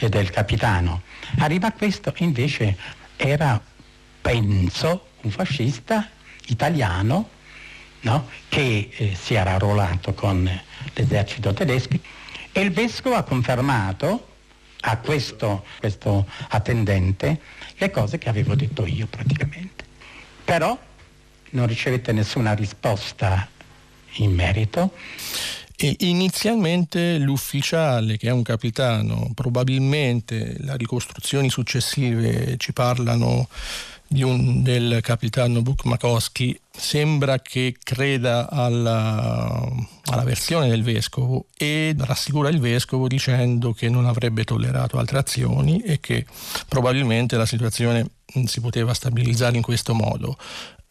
del 0.00 0.30
capitano. 0.30 1.02
Arriva 1.38 1.70
questo, 1.70 2.12
invece 2.16 2.76
era, 3.14 3.62
penso, 4.20 5.10
un 5.20 5.30
fascista 5.30 6.08
italiano 6.46 7.28
no? 8.00 8.28
che 8.48 8.90
eh, 8.96 9.14
si 9.14 9.34
era 9.34 9.52
arruolato 9.52 10.12
con 10.12 10.50
l'esercito 10.92 11.52
tedesco 11.52 11.96
e 12.50 12.60
il 12.60 12.72
vescovo 12.72 13.14
ha 13.14 13.22
confermato 13.22 14.26
a 14.84 14.98
questo, 14.98 15.64
questo 15.78 16.26
attendente 16.48 17.40
le 17.76 17.90
cose 17.90 18.18
che 18.18 18.28
avevo 18.28 18.54
detto 18.54 18.86
io 18.86 19.06
praticamente. 19.06 19.84
Però 20.44 20.78
non 21.50 21.66
ricevette 21.66 22.12
nessuna 22.12 22.52
risposta 22.52 23.48
in 24.16 24.32
merito. 24.32 24.92
E 25.76 25.96
inizialmente 26.00 27.18
l'ufficiale, 27.18 28.16
che 28.16 28.28
è 28.28 28.30
un 28.30 28.42
capitano, 28.42 29.32
probabilmente 29.34 30.56
le 30.58 30.76
ricostruzioni 30.76 31.50
successive 31.50 32.56
ci 32.58 32.72
parlano 32.72 33.48
un, 34.20 34.62
del 34.62 34.98
capitano 35.00 35.62
Bukmakowski 35.62 36.60
sembra 36.70 37.38
che 37.40 37.76
creda 37.82 38.50
alla, 38.50 39.66
alla, 40.04 40.24
versione 40.24 40.68
del 40.68 40.82
vescovo 40.82 41.46
e 41.56 41.94
rassicura 41.98 42.50
il 42.50 42.60
vescovo 42.60 43.08
dicendo 43.08 43.72
che 43.72 43.88
non 43.88 44.04
avrebbe 44.04 44.44
tollerato 44.44 44.98
altre 44.98 45.18
azioni 45.18 45.80
e 45.80 46.00
che 46.00 46.26
probabilmente 46.68 47.36
la 47.36 47.46
situazione 47.46 48.06
si 48.44 48.60
poteva 48.60 48.92
stabilizzare 48.94 49.56
in 49.56 49.62
questo 49.62 49.94
modo. 49.94 50.36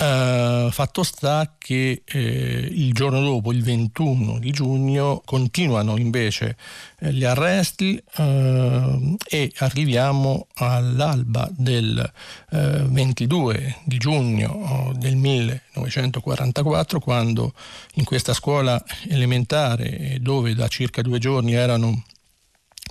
Uh, 0.01 0.72
fatto 0.72 1.03
sta 1.03 1.58
che 1.60 2.01
eh, 2.03 2.20
il 2.20 2.91
giorno 2.91 3.22
dopo, 3.22 3.51
il 3.51 3.62
21 3.62 4.39
di 4.39 4.50
giugno, 4.50 5.22
continuano 5.24 5.96
invece 5.96 6.58
eh, 6.98 7.13
gli 7.13 7.24
arresti 7.24 8.01
uh, 8.17 9.15
e 9.29 9.51
arriviamo 9.58 10.48
all'alba 10.55 11.48
del 11.55 12.12
22 12.50 13.75
di 13.84 13.98
giugno 14.00 14.91
del 14.98 15.15
1944 15.15 17.00
quando 17.00 17.53
in 17.96 18.03
questa 18.03 18.34
scuola 18.34 18.84
elementare 19.08 20.17
dove 20.20 20.55
da 20.55 20.67
circa 20.67 21.03
due 21.03 21.20
giorni 21.20 21.53
erano 21.53 22.03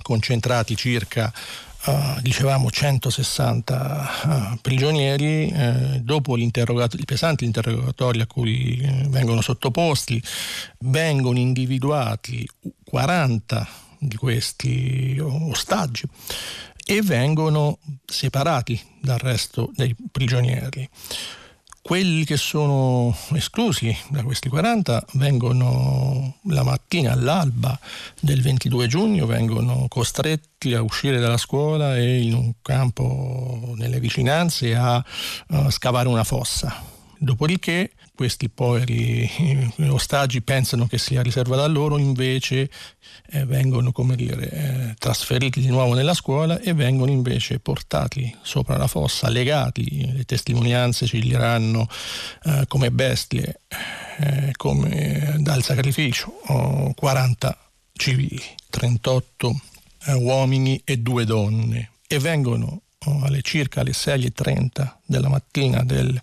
concentrati 0.01 0.75
circa 0.75 1.31
uh, 1.85 2.21
dicevamo 2.21 2.69
160 2.69 4.09
uh, 4.23 4.57
prigionieri, 4.61 5.49
eh, 5.49 5.99
dopo 6.01 6.37
il 6.37 6.51
pesante 7.05 7.45
interrogatorio 7.45 8.23
a 8.23 8.27
cui 8.27 8.77
eh, 8.77 9.05
vengono 9.09 9.41
sottoposti, 9.41 10.21
vengono 10.79 11.37
individuati 11.39 12.47
40 12.83 13.67
di 13.99 14.15
questi 14.15 15.17
ostaggi 15.19 16.03
e 16.85 17.01
vengono 17.01 17.77
separati 18.05 18.79
dal 18.99 19.19
resto 19.19 19.71
dei 19.75 19.95
prigionieri. 20.11 20.89
Quelli 21.83 22.25
che 22.25 22.37
sono 22.37 23.15
esclusi 23.33 23.95
da 24.09 24.21
questi 24.23 24.49
40 24.49 25.03
vengono 25.13 26.35
la 26.43 26.63
mattina 26.63 27.11
all'alba 27.11 27.77
del 28.19 28.41
22 28.41 28.87
giugno, 28.87 29.25
vengono 29.25 29.87
costretti 29.89 30.75
a 30.75 30.83
uscire 30.83 31.19
dalla 31.19 31.37
scuola 31.37 31.97
e 31.97 32.21
in 32.21 32.35
un 32.35 32.53
campo 32.61 33.73
nelle 33.75 33.99
vicinanze 33.99 34.75
a, 34.75 35.03
a 35.47 35.69
scavare 35.71 36.07
una 36.07 36.23
fossa. 36.23 36.83
Dopodiché 37.17 37.91
questi 38.21 38.49
poveri 38.49 39.27
eh, 39.77 39.89
ostaggi 39.89 40.43
pensano 40.43 40.85
che 40.85 40.99
sia 40.99 41.23
riservata 41.23 41.63
a 41.63 41.67
loro, 41.67 41.97
invece 41.97 42.69
eh, 43.31 43.45
vengono 43.45 43.91
dire, 44.15 44.49
eh, 44.51 44.95
trasferiti 44.99 45.59
di 45.59 45.69
nuovo 45.69 45.95
nella 45.95 46.13
scuola 46.13 46.59
e 46.59 46.75
vengono 46.75 47.09
invece 47.09 47.57
portati 47.57 48.31
sopra 48.43 48.77
la 48.77 48.85
fossa, 48.85 49.27
legati, 49.27 50.13
le 50.13 50.23
testimonianze 50.25 51.07
ci 51.07 51.19
diranno 51.19 51.87
eh, 52.43 52.65
come 52.67 52.91
bestie, 52.91 53.61
eh, 54.19 54.51
come 54.55 55.37
dal 55.39 55.63
sacrificio, 55.63 56.31
oh, 56.45 56.93
40 56.93 57.57
civili, 57.93 58.39
38 58.69 59.61
eh, 60.05 60.13
uomini 60.13 60.79
e 60.85 60.97
due 60.97 61.25
donne. 61.25 61.93
E 62.05 62.19
vengono 62.19 62.83
alle 63.03 63.41
circa 63.41 63.81
alle 63.81 63.91
6.30 63.91 64.97
della 65.05 65.27
mattina 65.27 65.81
del 65.83 66.21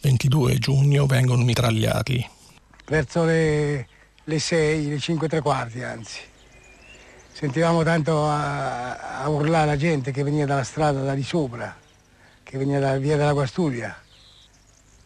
22 0.00 0.58
giugno 0.58 1.06
vengono 1.06 1.44
mitragliati. 1.44 2.28
Verso 2.86 3.24
le, 3.24 3.86
le 4.24 4.38
6, 4.40 4.88
le 4.88 4.98
5 4.98 5.26
e 5.26 5.28
tre 5.28 5.40
quarti 5.40 5.82
anzi. 5.82 6.18
Sentivamo 7.32 7.84
tanto 7.84 8.26
a, 8.26 9.20
a, 9.20 9.28
urlare 9.28 9.66
la 9.66 9.76
gente 9.76 10.10
che 10.10 10.24
veniva 10.24 10.44
dalla 10.44 10.64
strada 10.64 11.02
da 11.02 11.14
di 11.14 11.22
sopra, 11.22 11.76
che 12.42 12.58
veniva 12.58 12.80
dalla 12.80 12.98
via 12.98 13.16
della 13.16 13.32
Guastulia. 13.32 13.96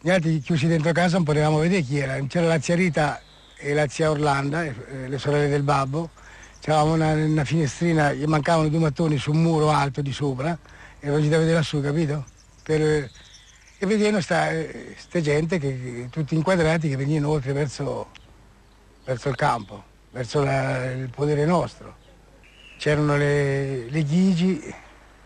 Gli 0.01 0.09
altri 0.09 0.39
chiusi 0.39 0.65
dentro 0.65 0.91
casa 0.93 1.17
non 1.17 1.25
potevamo 1.25 1.59
vedere 1.59 1.83
chi 1.83 1.99
era. 1.99 2.19
C'era 2.25 2.47
la 2.47 2.59
zia 2.59 2.73
Rita 2.73 3.21
e 3.55 3.73
la 3.73 3.87
zia 3.87 4.09
Orlanda, 4.09 4.63
le 4.63 5.17
sorelle 5.19 5.47
del 5.47 5.61
babbo. 5.61 6.09
C'avevamo 6.59 6.93
una, 6.93 7.13
una 7.13 7.45
finestrina, 7.45 8.13
gli 8.13 8.25
mancavano 8.25 8.67
due 8.69 8.79
mattoni 8.79 9.17
su 9.19 9.31
un 9.31 9.43
muro 9.43 9.69
alto 9.69 10.01
di 10.01 10.11
sopra 10.11 10.57
e 11.05 11.21
ci 11.21 11.27
da 11.27 11.37
vedere 11.37 11.55
lassù, 11.55 11.81
capito? 11.81 12.23
Per, 12.63 12.81
e 12.81 13.85
vedevano 13.85 14.23
questa 14.23 15.19
gente, 15.19 15.59
che, 15.59 16.07
tutti 16.09 16.33
inquadrati, 16.33 16.87
che 16.87 16.95
venivano 16.95 17.33
oltre 17.33 17.51
verso, 17.51 18.09
verso 19.03 19.27
il 19.27 19.35
campo, 19.35 19.83
verso 20.11 20.41
la, 20.41 20.91
il 20.91 21.09
podere 21.09 21.43
nostro. 21.43 21.97
C'erano 22.77 23.17
le, 23.17 23.89
le 23.89 24.05
Gigi, 24.05 24.73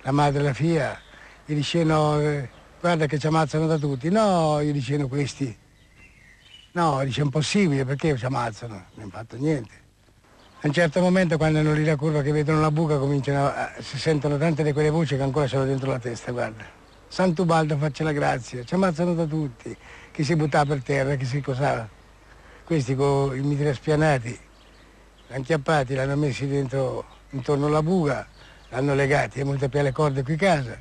la 0.02 0.12
madre 0.12 0.40
e 0.40 0.44
la 0.44 0.54
figlia, 0.54 1.00
gli 1.46 1.54
dicevano 1.54 2.22
eh, 2.22 2.50
guarda 2.80 3.06
che 3.06 3.20
ci 3.20 3.28
ammazzano 3.28 3.68
da 3.68 3.78
tutti. 3.78 4.10
No, 4.10 4.64
gli 4.64 4.72
dicevano 4.72 5.08
questi. 5.08 5.56
No, 6.72 7.04
dice 7.04 7.22
impossibile, 7.22 7.86
perché 7.86 8.18
ci 8.18 8.26
ammazzano? 8.26 8.74
Non 8.74 9.04
hanno 9.04 9.10
fatto 9.12 9.38
niente. 9.38 9.86
A 10.60 10.66
un 10.66 10.74
certo 10.74 11.02
momento 11.02 11.38
quando 11.38 11.60
hanno 11.60 11.72
lì 11.72 11.86
la 11.86 11.96
curva 11.96 12.24
che 12.24 12.32
vedono 12.32 12.60
la 12.60 12.72
buca 12.72 12.98
cominciano 12.98 13.46
a, 13.46 13.74
si 13.80 14.00
sentono 14.00 14.40
tante 14.40 14.64
di 14.64 14.74
quelle 14.74 14.90
voci 14.90 15.16
che 15.16 15.22
ancora 15.22 15.46
sono 15.46 15.66
dentro 15.66 15.92
la 15.92 16.00
testa, 16.00 16.32
guarda. 16.32 16.64
Sant'Ubaldo 17.08 17.78
faccia 17.78 18.04
la 18.04 18.12
grazia, 18.12 18.64
ci 18.64 18.74
ammazzano 18.74 19.14
da 19.14 19.26
tutti, 19.26 19.78
chi 20.12 20.24
si 20.24 20.36
buttava 20.36 20.74
per 20.74 20.82
terra, 20.82 21.14
chi 21.14 21.26
si 21.26 21.42
cosava. 21.42 21.88
Questi 22.64 22.96
con 22.96 23.38
i 23.38 23.42
mitri 23.42 23.72
spianati, 23.72 24.36
l'hanno 25.28 25.44
chiappati, 25.44 25.94
l'hanno 25.94 26.16
messi 26.16 26.48
dentro 26.48 27.06
intorno 27.30 27.68
alla 27.68 27.84
buca, 27.84 28.28
l'hanno 28.70 28.96
legati, 28.96 29.40
è 29.40 29.44
molto 29.44 29.70
più 29.70 29.80
le 29.84 29.92
corde 29.92 30.24
qui 30.24 30.34
a 30.34 30.38
casa. 30.38 30.78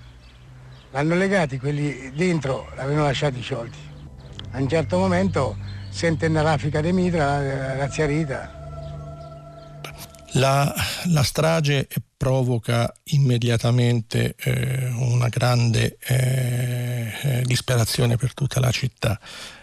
L'hanno 0.93 1.15
legati, 1.17 1.59
quelli 1.59 2.13
dentro 2.15 2.71
l'avevano 2.77 3.05
lasciati 3.05 3.43
sciolti. 3.43 3.79
A 4.53 4.59
un 4.59 4.69
certo 4.71 4.97
momento 4.97 5.55
sente 5.91 6.25
una 6.27 6.41
raffica 6.41 6.81
di 6.81 6.93
mitra, 6.93 7.43
la, 7.43 7.75
la 7.75 7.91
zia 7.91 8.07
Rita, 8.07 8.56
la, 10.37 10.73
la 11.05 11.23
strage 11.23 11.89
provoca 12.17 12.93
immediatamente 13.05 14.35
eh, 14.39 14.89
una 14.95 15.29
grande 15.29 15.99
eh, 16.01 17.13
eh, 17.23 17.43
disperazione 17.45 18.17
per 18.17 18.33
tutta 18.33 18.61
la 18.61 18.71
città. 18.71 19.19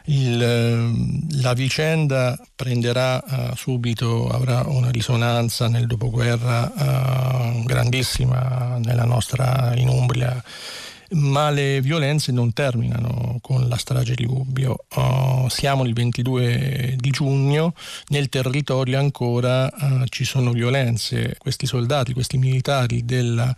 Il, 0.06 0.42
eh, 0.42 1.42
la 1.42 1.54
vicenda 1.54 2.38
prenderà 2.56 3.24
uh, 3.26 3.56
subito, 3.56 4.30
avrà 4.30 4.64
una 4.68 4.92
risonanza 4.92 5.68
nel 5.68 5.88
dopoguerra 5.88 6.72
uh, 6.72 7.64
grandissima 7.64 8.78
nella 8.84 9.06
nostra 9.06 9.74
in 9.76 9.88
Umbria 9.88 10.42
ma 11.12 11.50
le 11.50 11.82
violenze 11.82 12.32
non 12.32 12.54
terminano 12.54 13.38
con 13.42 13.68
la 13.68 13.78
strage 13.78 14.16
di 14.16 14.26
Gubbio. 14.26 14.86
Uh, 14.96 15.48
siamo 15.50 15.84
il 15.84 15.94
22 15.94 16.96
di 16.98 17.10
giugno, 17.12 17.74
nel 18.08 18.30
territorio 18.30 19.00
ancora 19.00 19.66
uh, 19.66 20.06
ci 20.06 20.26
sono 20.26 20.52
violenze. 20.52 21.36
Questi 21.38 21.66
soldati, 21.66 22.14
questi 22.14 22.38
militari 22.38 23.06
della 23.06 23.54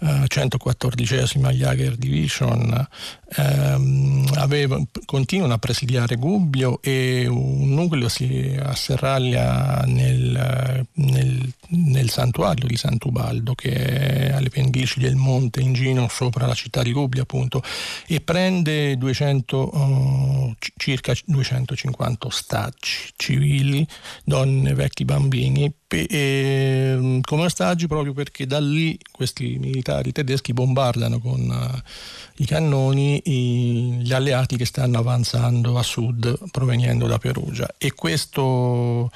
uh, 0.00 0.26
114 0.26 1.14
Jager 1.56 1.96
Division 1.96 2.88
um, 3.36 4.30
aveva, 4.34 4.80
continuano 5.04 5.54
a 5.54 5.58
presidiare 5.58 6.16
Gubbio 6.16 6.80
e 6.82 7.26
un 7.26 7.74
nucleo 7.74 8.08
si 8.08 8.56
asserraglia 8.60 9.82
nel, 9.86 10.86
nel, 10.92 11.52
nel 11.68 12.10
santuario 12.10 12.66
di 12.66 12.76
Sant'Ubaldo 12.76 13.54
che 13.54 13.72
è 13.72 14.32
alle 14.32 14.50
pendici 14.50 15.00
del 15.00 15.16
monte 15.16 15.60
Ingino 15.60 16.08
sopra 16.08 16.46
la 16.46 16.54
città 16.54 16.82
di 16.86 16.92
Gubbio 16.92 17.22
appunto 17.22 17.62
e 18.06 18.20
prende 18.20 18.96
200, 18.96 19.76
uh, 19.76 20.54
circa 20.76 21.12
250 21.24 22.26
ostaggi 22.26 23.10
civili, 23.16 23.86
donne, 24.24 24.74
vecchi 24.74 25.04
bambini 25.04 25.72
e, 25.88 26.06
e, 26.08 27.20
come 27.22 27.44
ostaggi 27.44 27.86
proprio 27.86 28.12
perché 28.12 28.46
da 28.46 28.58
lì 28.58 28.98
questi 29.10 29.58
militari 29.58 30.12
tedeschi 30.12 30.52
bombardano 30.52 31.18
con 31.20 31.40
uh, 31.48 32.42
i 32.42 32.46
cannoni 32.46 33.20
i, 33.24 33.98
gli 34.00 34.12
alleati 34.12 34.56
che 34.56 34.64
stanno 34.64 34.98
avanzando 34.98 35.78
a 35.78 35.82
sud 35.82 36.50
provenendo 36.50 37.06
da 37.06 37.18
Perugia. 37.18 37.68
E 37.78 37.92
questo 37.92 39.10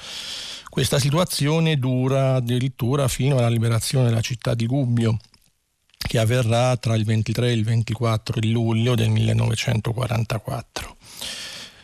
questa 0.71 0.99
situazione 0.99 1.77
dura 1.77 2.35
addirittura 2.35 3.09
fino 3.09 3.37
alla 3.37 3.49
liberazione 3.49 4.07
della 4.07 4.21
città 4.21 4.53
di 4.53 4.65
Gubbio 4.65 5.17
che 6.01 6.19
avverrà 6.19 6.75
tra 6.77 6.95
il 6.95 7.05
23 7.05 7.49
e 7.49 7.53
il 7.53 7.63
24 7.63 8.39
di 8.39 8.51
luglio 8.51 8.95
del 8.95 9.09
1944 9.09 10.97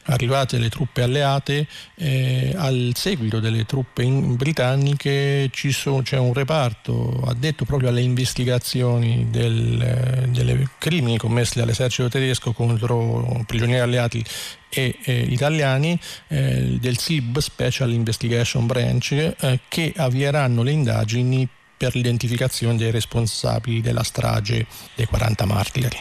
arrivate 0.08 0.58
le 0.58 0.70
truppe 0.70 1.02
alleate, 1.02 1.68
eh, 1.96 2.54
al 2.56 2.92
seguito 2.96 3.40
delle 3.40 3.66
truppe 3.66 4.06
britanniche 4.06 5.50
sono, 5.54 6.02
c'è 6.02 6.18
un 6.18 6.34
reparto 6.34 7.24
addetto 7.26 7.66
proprio 7.66 7.90
alle 7.90 8.02
investigazioni 8.02 9.28
del, 9.30 10.28
delle 10.30 10.70
crimini 10.78 11.18
commessi 11.18 11.58
dall'esercito 11.60 12.10
tedesco 12.10 12.54
contro 12.54 13.44
prigionieri 13.46 13.82
alleati 13.82 14.24
e 14.70 14.98
eh, 15.04 15.20
italiani 15.30 15.98
eh, 16.28 16.78
del 16.80 16.98
SIB 16.98 17.40
Special 17.40 17.92
Investigation 17.92 18.66
Branch 18.66 19.12
eh, 19.12 19.60
che 19.68 19.94
avvieranno 19.96 20.64
le 20.64 20.72
indagini 20.72 21.48
per 21.78 21.96
l'identificazione 21.96 22.78
dei 22.78 22.92
responsabili 22.92 23.82
della 23.82 24.04
strage 24.04 24.66
dei 24.96 25.06
40 25.06 25.46
martiri. 25.46 25.98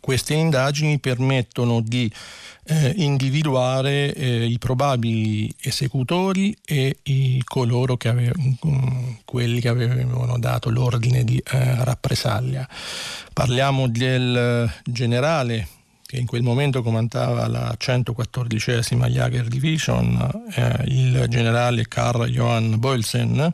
Queste 0.00 0.34
indagini 0.34 0.98
permettono 0.98 1.80
di 1.80 2.12
eh, 2.66 2.92
individuare 2.96 4.12
eh, 4.14 4.44
i 4.44 4.58
probabili 4.58 5.52
esecutori 5.60 6.56
e 6.64 6.98
i, 7.04 7.42
coloro 7.44 7.96
che 7.96 8.08
avevano, 8.08 8.58
mm, 8.66 9.12
quelli 9.24 9.60
che 9.60 9.68
avevano 9.68 10.38
dato 10.38 10.70
l'ordine 10.70 11.24
di 11.24 11.38
eh, 11.38 11.84
rappresaglia. 11.84 12.68
Parliamo 13.32 13.88
del 13.88 14.70
generale 14.84 15.68
che 16.06 16.18
in 16.18 16.26
quel 16.26 16.42
momento 16.42 16.82
comandava 16.82 17.48
la 17.48 17.74
114 17.76 18.72
Jager 19.08 19.48
Division, 19.48 20.44
eh, 20.54 20.84
il 20.86 21.26
generale 21.28 21.88
Karl 21.88 22.26
Johann 22.26 22.74
Boelsen, 22.76 23.52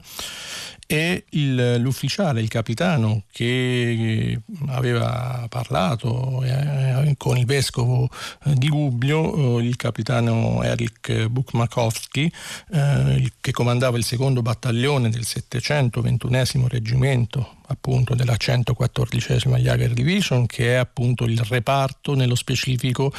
e 0.92 1.22
il, 1.30 1.76
l'ufficiale, 1.76 2.40
il 2.40 2.48
capitano 2.48 3.22
che 3.30 4.40
aveva 4.70 5.46
parlato 5.48 6.42
eh, 6.42 7.14
con 7.16 7.36
il 7.36 7.46
vescovo 7.46 8.08
eh, 8.46 8.54
di 8.54 8.68
Gubbio, 8.68 9.60
eh, 9.60 9.62
il 9.62 9.76
capitano 9.76 10.64
Eric 10.64 11.28
Bukmakowski, 11.28 12.32
eh, 12.72 13.32
che 13.40 13.52
comandava 13.52 13.98
il 13.98 14.04
secondo 14.04 14.42
battaglione 14.42 15.10
del 15.10 15.24
721 15.24 16.66
reggimento 16.66 17.58
appunto 17.70 18.14
della 18.14 18.36
114 18.36 19.48
Jager 19.58 19.92
Division 19.92 20.46
che 20.46 20.72
è 20.72 20.74
appunto 20.74 21.24
il 21.24 21.38
reparto 21.38 22.14
nello 22.14 22.34
specifico 22.34 23.12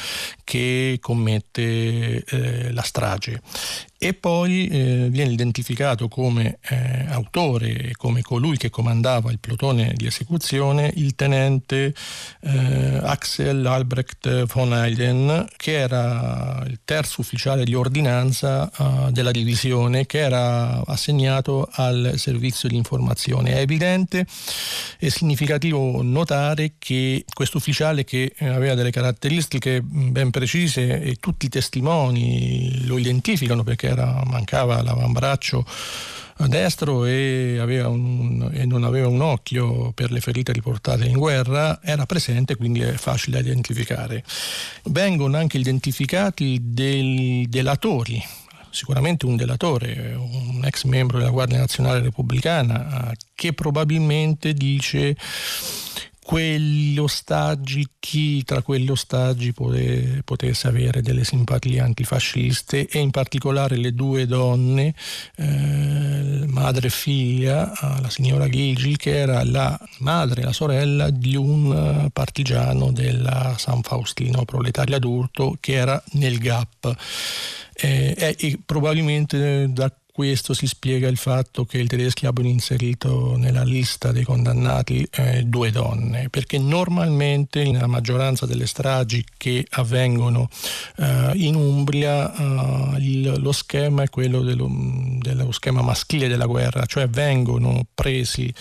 che 0.44 0.98
commette 1.00 2.22
eh, 2.24 2.72
la 2.72 2.82
strage 2.82 3.40
e 4.02 4.14
poi 4.14 4.66
eh, 4.66 5.06
viene 5.10 5.32
identificato 5.32 6.08
come 6.08 6.58
eh, 6.68 7.06
autore 7.08 7.90
e 7.90 7.92
come 7.92 8.20
colui 8.20 8.56
che 8.56 8.68
comandava 8.68 9.30
il 9.30 9.38
plotone 9.38 9.92
di 9.94 10.06
esecuzione 10.06 10.92
il 10.96 11.14
tenente 11.14 11.94
eh, 12.40 13.00
Axel 13.00 13.64
Albrecht 13.64 14.46
von 14.46 14.74
Eyden 14.74 15.46
che 15.56 15.78
era 15.78 16.64
il 16.66 16.80
terzo 16.84 17.20
ufficiale 17.20 17.62
di 17.62 17.74
ordinanza 17.74 18.68
eh, 18.70 19.12
della 19.12 19.30
divisione 19.30 20.04
che 20.06 20.18
era 20.18 20.82
assegnato 20.84 21.68
al 21.70 22.14
servizio 22.16 22.68
di 22.68 22.76
informazione. 22.76 23.52
È 23.52 23.58
evidente 23.60 24.26
e 24.98 25.10
significativo 25.10 26.00
notare 26.02 26.74
che 26.78 27.24
questo 27.32 27.58
ufficiale 27.58 28.04
che 28.04 28.32
aveva 28.38 28.74
delle 28.74 28.90
caratteristiche 28.90 29.80
ben 29.82 30.30
precise 30.30 31.02
e 31.02 31.16
tutti 31.16 31.46
i 31.46 31.48
testimoni 31.48 32.86
lo 32.86 32.98
identificano 32.98 33.64
perché 33.64 33.88
era, 33.88 34.22
mancava 34.24 34.80
l'avambraccio 34.82 35.64
destro 36.46 37.04
e, 37.04 37.58
un, 37.84 38.50
e, 38.52 38.64
non 38.64 38.84
aveva 38.84 39.08
un 39.08 39.20
occhio 39.20 39.92
per 39.92 40.10
le 40.10 40.20
ferite 40.20 40.52
riportate 40.52 41.04
in 41.04 41.16
guerra, 41.16 41.80
era 41.82 42.06
presente, 42.06 42.56
quindi 42.56 42.80
è 42.80 42.92
facile 42.92 43.40
da 43.40 43.48
identificare. 43.48 44.24
Vengono 44.84 45.36
anche 45.36 45.58
identificati 45.58 46.58
dei 46.60 47.46
delatori 47.48 48.22
sicuramente 48.72 49.26
un 49.26 49.36
delatore, 49.36 50.14
un 50.14 50.62
ex 50.64 50.84
membro 50.84 51.18
della 51.18 51.30
Guardia 51.30 51.58
Nazionale 51.58 52.00
Repubblicana, 52.00 53.12
che 53.34 53.52
probabilmente 53.52 54.54
dice 54.54 55.16
quegli 56.24 56.98
ostaggi, 56.98 57.86
chi 57.98 58.44
tra 58.44 58.62
quegli 58.62 58.88
ostaggi 58.88 59.52
pote, 59.52 60.22
potesse 60.24 60.68
avere 60.68 61.02
delle 61.02 61.24
simpatie 61.24 61.80
antifasciste 61.80 62.86
e 62.86 63.00
in 63.00 63.10
particolare 63.10 63.76
le 63.76 63.92
due 63.92 64.26
donne, 64.26 64.94
eh, 65.36 66.44
madre 66.46 66.86
e 66.86 66.90
figlia, 66.90 67.72
la 68.00 68.08
signora 68.08 68.46
Ghigi, 68.46 68.96
che 68.96 69.18
era 69.18 69.44
la 69.44 69.78
madre 69.98 70.42
la 70.42 70.52
sorella 70.52 71.10
di 71.10 71.34
un 71.34 72.08
partigiano 72.12 72.92
della 72.92 73.56
San 73.58 73.82
Faustino 73.82 74.44
Proletaria 74.44 74.98
d'Urto 74.98 75.56
che 75.60 75.72
era 75.72 76.02
nel 76.12 76.38
GAP. 76.38 76.96
Eh, 77.74 78.36
e 78.38 78.58
probabilmente 78.64 79.72
da 79.72 79.92
questo 80.12 80.52
si 80.52 80.66
spiega 80.66 81.08
il 81.08 81.16
fatto 81.16 81.64
che 81.64 81.78
i 81.78 81.86
tedeschi 81.86 82.26
abbiano 82.26 82.50
inserito 82.50 83.36
nella 83.38 83.64
lista 83.64 84.12
dei 84.12 84.24
condannati 84.24 85.08
eh, 85.10 85.42
due 85.44 85.70
donne, 85.70 86.28
perché 86.28 86.58
normalmente 86.58 87.64
nella 87.64 87.86
maggioranza 87.86 88.44
delle 88.44 88.66
stragi 88.66 89.24
che 89.38 89.66
avvengono 89.70 90.50
eh, 90.98 91.30
in 91.36 91.54
Umbria 91.54 92.30
eh, 92.30 92.96
il, 92.98 93.40
lo 93.40 93.52
schema 93.52 94.02
è 94.02 94.10
quello 94.10 94.42
dello, 94.42 94.70
dello 95.18 95.50
schema 95.50 95.80
maschile 95.80 96.28
della 96.28 96.46
guerra, 96.46 96.84
cioè 96.84 97.08
vengono 97.08 97.86
presi 97.94 98.48
eh, 98.48 98.54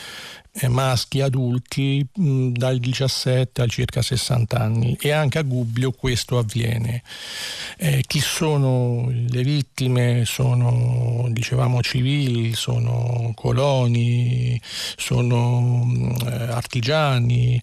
maschi 0.67 1.21
adulti 1.21 2.05
mh, 2.13 2.49
dal 2.51 2.77
17 2.77 3.61
al 3.61 3.69
circa 3.69 4.01
60 4.01 4.57
anni 4.57 4.97
e 4.99 5.11
anche 5.11 5.39
a 5.39 5.43
Gubbio 5.43 5.91
questo 5.91 6.37
avviene. 6.37 7.03
Eh, 7.77 8.03
chi 8.05 8.19
sono 8.19 9.09
le 9.09 9.43
vittime? 9.43 10.23
Sono, 10.25 11.27
dicevamo, 11.29 11.81
civili, 11.81 12.53
sono 12.53 13.31
coloni, 13.35 14.59
sono 14.97 15.59
mh, 15.85 16.15
eh, 16.25 16.43
artigiani, 16.51 17.61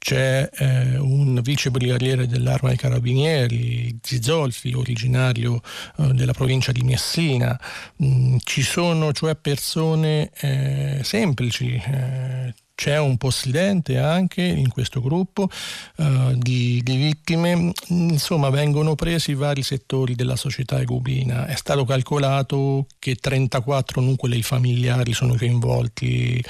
c'è 0.00 0.48
eh, 0.50 0.96
un 0.96 1.38
vice 1.42 1.70
brigadiere 1.70 2.26
dell'Arma 2.26 2.70
dei 2.70 2.78
Carabinieri, 2.78 3.98
Zizolfi, 4.02 4.72
originario 4.72 5.60
eh, 5.98 6.06
della 6.14 6.32
provincia 6.32 6.72
di 6.72 6.80
Messina. 6.82 7.60
Mm, 8.02 8.38
ci 8.42 8.62
sono 8.62 9.12
cioè 9.12 9.36
persone 9.36 10.30
eh, 10.40 11.00
semplici, 11.04 11.74
eh, 11.74 12.54
c'è 12.74 12.98
un 12.98 13.18
possidente 13.18 13.98
anche 13.98 14.40
in 14.40 14.70
questo 14.70 15.02
gruppo 15.02 15.50
uh, 15.96 16.32
di, 16.32 16.80
di, 16.82 16.96
vittime, 16.96 17.72
insomma 17.88 18.48
vengono 18.48 18.94
presi 18.94 19.34
vari 19.34 19.62
settori 19.62 20.14
della 20.14 20.34
società 20.34 20.80
egubina. 20.80 21.44
È 21.44 21.56
stato 21.56 21.84
calcolato 21.84 22.86
che 22.98 23.16
34 23.16 24.00
nuclei 24.00 24.42
familiari 24.42 25.12
sono 25.12 25.34
coinvolti 25.36 26.42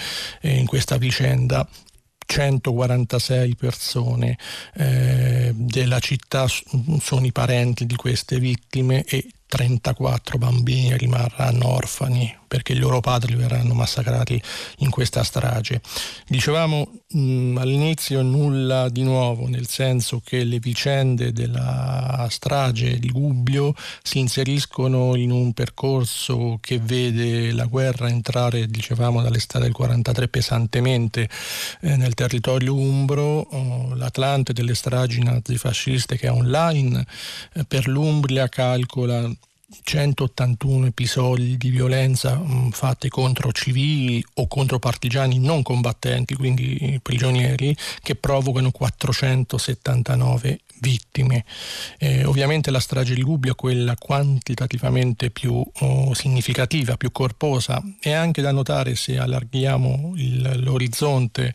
eh, 0.43 0.57
in 0.57 0.67
questa 0.67 0.99
vicenda 0.99 1.69
146 2.31 3.57
persone 3.57 4.39
eh, 4.75 5.51
della 5.53 5.99
città 5.99 6.47
sono 6.47 7.27
i 7.27 7.33
parenti 7.33 7.87
di 7.87 7.97
queste 7.97 8.39
vittime 8.39 9.03
e 9.03 9.27
34 9.49 10.39
bambini 10.39 10.97
rimarranno 10.97 11.67
orfani 11.67 12.40
perché 12.51 12.73
i 12.73 12.79
loro 12.79 12.99
padri 12.99 13.37
verranno 13.37 13.75
massacrati 13.75 14.43
in 14.79 14.91
questa 14.91 15.23
strage. 15.23 15.81
Dicevamo 16.27 16.91
mh, 17.11 17.21
mm, 17.21 17.57
all'inizio 17.59 18.23
nulla 18.23 18.89
di 18.89 19.05
nuovo, 19.05 19.47
nel 19.47 19.69
senso 19.69 20.21
che 20.25 20.43
le 20.43 20.59
vicende 20.59 21.33
della 21.33 22.27
strage 22.29 22.99
di 22.99 23.09
Gubbio 23.11 23.73
si 24.03 24.19
inseriscono 24.19 25.15
in 25.15 25.31
un 25.31 25.53
percorso 25.53 26.59
che 26.61 26.81
vede 26.81 27.53
la 27.53 27.67
guerra 27.67 28.09
entrare, 28.09 28.67
dicevamo, 28.67 29.23
dall'estate 29.23 29.67
del 29.67 29.73
43 29.73 30.27
pesantemente 30.27 31.29
eh, 31.83 31.97
nel 31.97 32.15
territorio 32.15 32.75
umbro, 32.75 33.47
oh, 33.49 33.95
l'Atlante 33.95 34.53
delle 34.53 34.75
stragi 34.75 35.23
nazifasciste 35.23 36.17
che 36.17 36.27
è 36.27 36.33
online 36.33 37.07
eh, 37.53 37.65
per 37.65 37.87
l'Umbria 37.87 38.49
calcola 38.49 39.31
181 39.83 40.87
episodi 40.87 41.57
di 41.57 41.71
violenza 41.71 42.35
mh, 42.35 42.71
fatti 42.71 43.09
contro 43.09 43.53
civili 43.53 44.25
o 44.35 44.47
contro 44.47 44.79
partigiani 44.79 45.39
non 45.39 45.63
combattenti, 45.63 46.35
quindi 46.35 46.99
prigionieri, 47.03 47.77
che 48.03 48.15
provocano 48.17 48.71
479 48.71 50.61
vittime. 50.81 51.45
Eh, 51.99 52.25
ovviamente 52.25 52.71
la 52.71 52.81
strage 52.81 53.15
di 53.15 53.23
Gubbio 53.23 53.53
è 53.53 53.55
quella 53.55 53.95
quantitativamente 53.97 55.31
più 55.31 55.63
oh, 55.81 56.15
significativa, 56.15 56.97
più 56.97 57.13
corposa. 57.13 57.83
È 57.99 58.11
anche 58.11 58.43
da 58.43 58.53
notare, 58.53 58.95
se 58.95 59.19
allarghiamo 59.19 60.13
il, 60.17 60.63
l'orizzonte, 60.63 61.55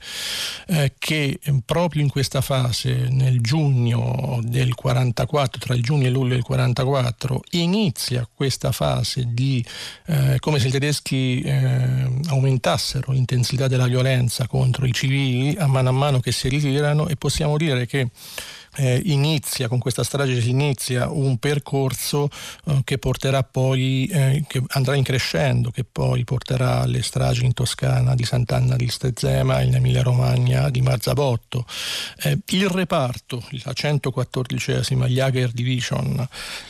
eh, 0.67 0.93
che 0.97 1.39
proprio 1.65 2.01
in 2.01 2.09
questa 2.09 2.41
fase, 2.41 3.07
nel 3.09 3.41
giugno 3.41 4.39
del 4.43 4.73
44, 4.73 5.59
tra 5.59 5.75
il 5.75 5.81
giugno 5.81 6.07
e 6.07 6.09
luglio 6.09 6.33
del 6.33 6.43
44, 6.43 7.41
inizia 7.51 8.27
questa 8.33 8.71
fase 8.71 9.25
di 9.27 9.63
eh, 10.07 10.37
come 10.39 10.59
se 10.59 10.67
i 10.67 10.71
tedeschi 10.71 11.41
eh, 11.41 12.07
aumentassero 12.27 13.11
l'intensità 13.11 13.67
della 13.67 13.87
violenza 13.87 14.47
contro 14.47 14.85
i 14.85 14.93
civili 14.93 15.55
a 15.57 15.67
mano 15.67 15.89
a 15.89 15.91
mano 15.91 16.19
che 16.19 16.31
si 16.31 16.49
ritirano 16.49 17.07
e 17.07 17.15
possiamo 17.15 17.57
dire 17.57 17.85
che 17.85 18.09
eh, 18.75 19.01
inizia, 19.05 19.67
con 19.67 19.79
questa 19.79 20.03
strage 20.03 20.41
si 20.41 20.49
inizia 20.49 21.09
un 21.09 21.37
percorso 21.37 22.29
eh, 22.65 22.81
che 22.83 22.97
porterà 22.97 23.43
poi, 23.43 24.07
eh, 24.11 24.43
che 24.47 24.61
andrà 24.69 24.95
in 24.95 25.03
crescendo, 25.03 25.71
che 25.71 25.83
poi 25.83 26.23
porterà 26.23 26.81
alle 26.81 27.01
stragi 27.01 27.45
in 27.45 27.53
Toscana 27.53 28.15
di 28.15 28.23
Sant'Anna 28.23 28.75
di 28.75 28.87
Stezzema, 28.87 29.61
in 29.61 29.75
Emilia 29.75 30.01
Romagna 30.01 30.69
di 30.69 30.81
Marzabotto. 30.81 31.65
Eh, 32.23 32.37
il 32.47 32.69
reparto, 32.69 33.43
la 33.63 33.71
114esima 33.73 35.07
Jager 35.07 35.51
Division, 35.51 36.27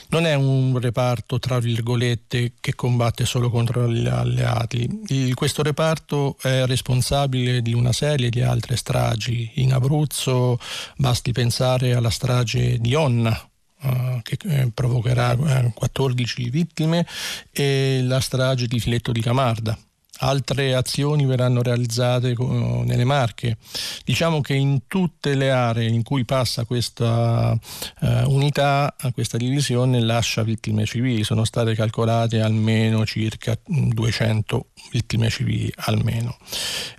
non 0.10 0.26
è 0.26 0.34
un 0.34 0.78
reparto 0.80 1.40
tra 1.40 1.60
virgolette 1.60 2.54
che 2.60 2.76
combatte 2.76 3.26
solo 3.26 3.50
contro 3.50 3.92
gli 3.92 4.08
alleati. 4.08 4.88
Il, 5.08 5.34
questo 5.34 5.64
reparto 5.64 6.38
è 6.42 6.66
responsabile 6.66 7.62
di 7.62 7.74
una 7.74 7.92
serie 7.92 8.30
di 8.30 8.42
altre 8.42 8.76
stragi. 8.76 9.52
In 9.56 9.74
Abruzzo 9.74 10.60
basti 10.98 11.32
pensare 11.32 11.95
alla 11.96 12.10
strage 12.10 12.80
di 12.80 12.94
Onna, 12.94 13.50
Uh, 13.78 14.22
che 14.24 14.38
eh, 14.46 14.72
provocherà 14.74 15.34
eh, 15.34 15.72
14 15.76 16.50
vittime 16.50 17.06
e 17.52 18.00
la 18.04 18.22
strage 18.22 18.68
di 18.68 18.80
Filetto 18.80 19.12
di 19.12 19.22
Camarda 19.22 19.78
Altre 20.20 20.76
azioni 20.76 21.26
verranno 21.26 21.62
realizzate 21.62 22.36
nelle 22.38 23.04
Marche. 23.04 23.58
Diciamo 24.04 24.42
che 24.42 24.54
in 24.54 24.88
tutte 24.88 25.36
le 25.36 25.52
aree 25.52 25.90
in 25.90 26.04
cui 26.04 26.24
passa 26.24 26.64
questa 26.66 27.52
uh, 27.52 28.08
unità, 28.32 28.96
questa 29.14 29.38
divisione 29.38 30.00
lascia 30.00 30.44
vittime 30.44 30.86
civili. 30.86 31.24
Sono 31.24 31.44
state 31.44 31.76
calcolate 31.76 32.42
almeno 32.42 33.06
circa 33.06 33.58
200 33.66 34.68
vittime 34.92 35.30
civili, 35.30 35.72
almeno. 35.76 36.38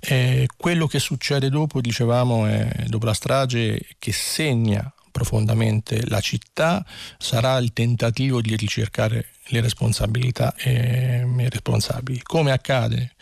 Eh, 0.00 0.46
quello 0.56 0.86
che 0.86 0.98
succede 0.98 1.48
dopo, 1.48 1.80
dicevamo, 1.80 2.46
è 2.46 2.84
dopo 2.86 3.06
la 3.06 3.14
strage 3.14 3.80
che 3.98 4.12
segna 4.12 4.92
profondamente 5.16 6.06
la 6.08 6.20
città, 6.20 6.84
sarà 7.16 7.56
il 7.56 7.72
tentativo 7.72 8.42
di 8.42 8.54
ricercare 8.54 9.28
le 9.46 9.62
responsabilità 9.62 10.54
e 10.56 11.24
i 11.24 11.48
responsabili. 11.48 12.20
Come 12.22 12.52
accade, 12.52 13.12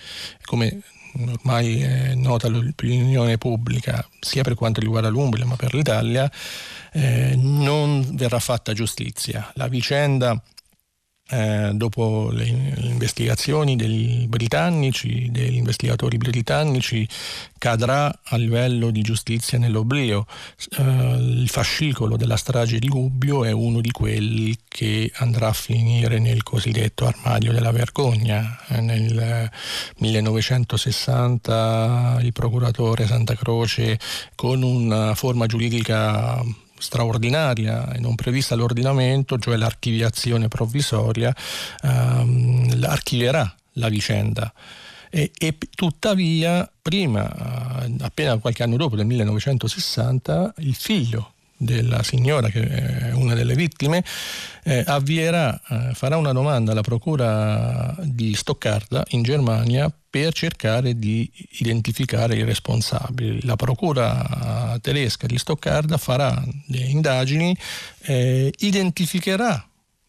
come 0.44 0.82
ormai 1.28 1.82
è 1.82 2.14
nota 2.16 2.48
l'opinione 2.48 3.38
pubblica, 3.38 4.04
sia 4.18 4.42
per 4.42 4.56
quanto 4.56 4.80
riguarda 4.80 5.08
l'Umbria 5.08 5.46
ma 5.46 5.54
per 5.54 5.72
l'Italia, 5.72 6.28
eh, 6.92 7.36
non 7.36 8.16
verrà 8.16 8.40
fatta 8.40 8.72
giustizia. 8.72 9.52
La 9.54 9.68
vicenda 9.68 10.42
eh, 11.30 11.70
dopo 11.72 12.28
le, 12.30 12.44
le, 12.44 12.86
investigazioni 12.86 13.76
dei 13.76 14.26
britannici, 14.28 15.30
degli 15.30 15.54
investigatori 15.54 16.18
britannici, 16.18 17.08
cadrà 17.58 18.14
a 18.24 18.36
livello 18.36 18.90
di 18.90 19.00
giustizia 19.00 19.58
nell'oblio. 19.58 20.26
Eh, 20.76 20.82
il 20.82 21.48
fascicolo 21.48 22.16
della 22.16 22.36
strage 22.36 22.78
di 22.78 22.88
Gubbio 22.88 23.44
è 23.44 23.52
uno 23.52 23.80
di 23.80 23.90
quelli 23.90 24.54
che 24.68 25.10
andrà 25.14 25.48
a 25.48 25.54
finire 25.54 26.18
nel 26.18 26.42
cosiddetto 26.42 27.06
armadio 27.06 27.52
della 27.52 27.72
vergogna. 27.72 28.58
Eh, 28.68 28.80
nel 28.80 29.50
1960 29.98 32.18
il 32.20 32.32
procuratore 32.32 33.06
Santa 33.06 33.34
Croce 33.34 33.98
con 34.34 34.62
una 34.62 35.14
forma 35.14 35.46
giuridica 35.46 36.42
straordinaria 36.84 37.92
e 37.92 37.98
non 37.98 38.14
prevista 38.14 38.54
all'ordinamento, 38.54 39.38
cioè 39.38 39.56
l'archiviazione 39.56 40.48
provvisoria, 40.48 41.34
ehm, 41.82 42.84
archivierà 42.86 43.52
la 43.72 43.88
vicenda. 43.88 44.52
E, 45.10 45.30
e, 45.38 45.56
tuttavia, 45.74 46.70
prima, 46.82 47.84
eh, 47.84 47.94
appena 48.00 48.36
qualche 48.38 48.62
anno 48.62 48.76
dopo, 48.76 48.96
nel 48.96 49.06
1960, 49.06 50.54
il 50.58 50.74
figlio 50.74 51.33
della 51.56 52.02
signora 52.02 52.48
che 52.48 52.62
è 52.62 53.12
una 53.12 53.34
delle 53.34 53.54
vittime, 53.54 54.04
eh, 54.64 54.82
avvierà, 54.86 55.60
eh, 55.68 55.94
farà 55.94 56.16
una 56.16 56.32
domanda 56.32 56.72
alla 56.72 56.82
procura 56.82 57.94
di 58.02 58.34
Stoccarda 58.34 59.04
in 59.10 59.22
Germania 59.22 59.92
per 60.10 60.32
cercare 60.32 60.98
di 60.98 61.30
identificare 61.58 62.36
i 62.36 62.44
responsabili. 62.44 63.44
La 63.44 63.56
procura 63.56 64.78
tedesca 64.80 65.26
di 65.26 65.38
Stoccarda 65.38 65.96
farà 65.96 66.42
delle 66.66 66.86
indagini, 66.86 67.56
eh, 68.02 68.52
identificherà 68.58 69.66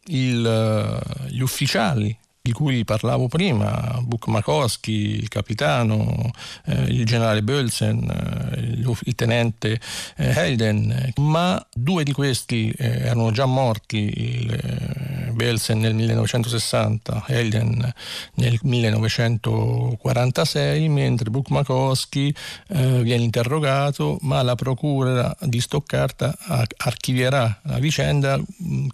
il, 0.08 1.02
gli 1.30 1.42
ufficiali 1.42 2.16
di 2.46 2.52
cui 2.52 2.86
parlavo 2.86 3.28
prima, 3.28 4.00
Bukmakowski, 4.04 4.92
il 4.92 5.30
capitano, 5.30 6.30
eh, 6.66 6.84
il 6.90 7.04
generale 7.04 7.42
Bölsen, 7.42 8.08
eh, 8.08 8.60
il, 8.60 9.16
tenente 9.16 9.80
eh, 10.16 10.30
Helden, 10.30 11.14
ma 11.16 11.60
due 11.74 12.04
di 12.04 12.12
questi 12.12 12.70
eh, 12.70 13.06
erano 13.06 13.32
già 13.32 13.48
morti, 13.48 14.14
il, 14.16 14.52
eh, 14.52 15.32
Bölsen 15.32 15.80
nel 15.80 15.96
1960, 15.96 17.24
Helden 17.26 17.92
nel 18.36 18.60
1946, 18.62 20.88
mentre 20.88 21.32
Bukmakowski 21.32 22.32
eh, 22.68 23.02
viene 23.02 23.24
interrogato, 23.24 24.20
ma 24.22 24.44
la 24.44 24.54
procura 24.54 25.36
di 25.42 25.60
Stoccarda 25.60 26.38
archivierà 26.78 27.62
la 27.64 27.80
vicenda 27.80 28.40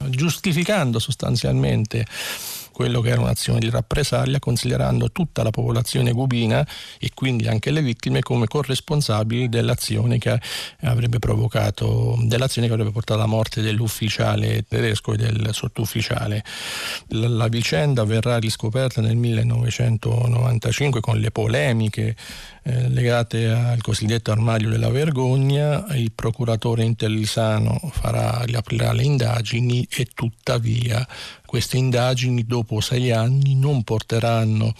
giustificando 0.07 0.99
sostanzialmente 0.99 2.05
quello 2.81 3.01
che 3.01 3.09
era 3.09 3.21
un'azione 3.21 3.59
di 3.59 3.69
rappresaglia, 3.69 4.39
considerando 4.39 5.11
tutta 5.11 5.43
la 5.43 5.51
popolazione 5.51 6.13
cubina 6.13 6.65
e 6.99 7.11
quindi 7.13 7.47
anche 7.47 7.69
le 7.69 7.83
vittime 7.83 8.21
come 8.21 8.47
corresponsabili 8.47 9.49
dell'azione 9.49 10.17
che 10.17 10.39
avrebbe 10.81 11.19
provocato, 11.19 12.17
dell'azione 12.23 12.65
che 12.65 12.73
avrebbe 12.73 12.91
portato 12.91 13.19
alla 13.19 13.29
morte 13.29 13.61
dell'ufficiale 13.61 14.65
tedesco 14.67 15.13
e 15.13 15.17
del 15.17 15.49
sottufficiale. 15.51 16.43
La, 17.09 17.27
la 17.27 17.47
vicenda 17.49 18.03
verrà 18.03 18.39
riscoperta 18.39 18.99
nel 18.99 19.15
1995 19.15 21.01
con 21.01 21.19
le 21.19 21.29
polemiche 21.29 22.15
eh, 22.63 22.89
legate 22.89 23.47
al 23.49 23.81
cosiddetto 23.81 24.31
armadio 24.31 24.69
della 24.69 24.91
vergogna, 24.91 25.83
il 25.95 26.11
procuratore 26.11 26.83
Intellisano 26.83 27.79
farà, 27.91 28.43
riaprirà 28.43 28.91
le 28.91 29.03
indagini 29.03 29.87
e 29.89 30.05
tuttavia 30.13 31.07
queste 31.51 31.75
indagini 31.75 32.45
dopo 32.45 32.79
sei 32.79 33.11
anni 33.11 33.55
non 33.55 33.83
porteranno 33.83 34.73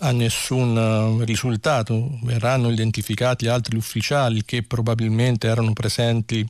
a 0.00 0.10
nessun 0.10 0.76
eh, 0.76 1.24
risultato, 1.24 2.18
verranno 2.20 2.70
identificati 2.70 3.46
altri 3.46 3.78
ufficiali 3.78 4.44
che 4.44 4.62
probabilmente 4.62 5.46
erano 5.46 5.72
presenti 5.72 6.46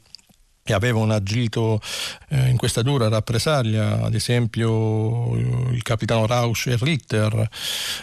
che 0.68 0.74
avevano 0.74 1.14
agito 1.14 1.80
eh, 2.28 2.50
in 2.50 2.58
questa 2.58 2.82
dura 2.82 3.08
rappresaglia, 3.08 4.02
ad 4.02 4.12
esempio 4.12 5.34
eh, 5.34 5.72
il 5.72 5.82
capitano 5.82 6.26
Rausch 6.26 6.66
e 6.66 6.76
Ritter, 6.78 7.48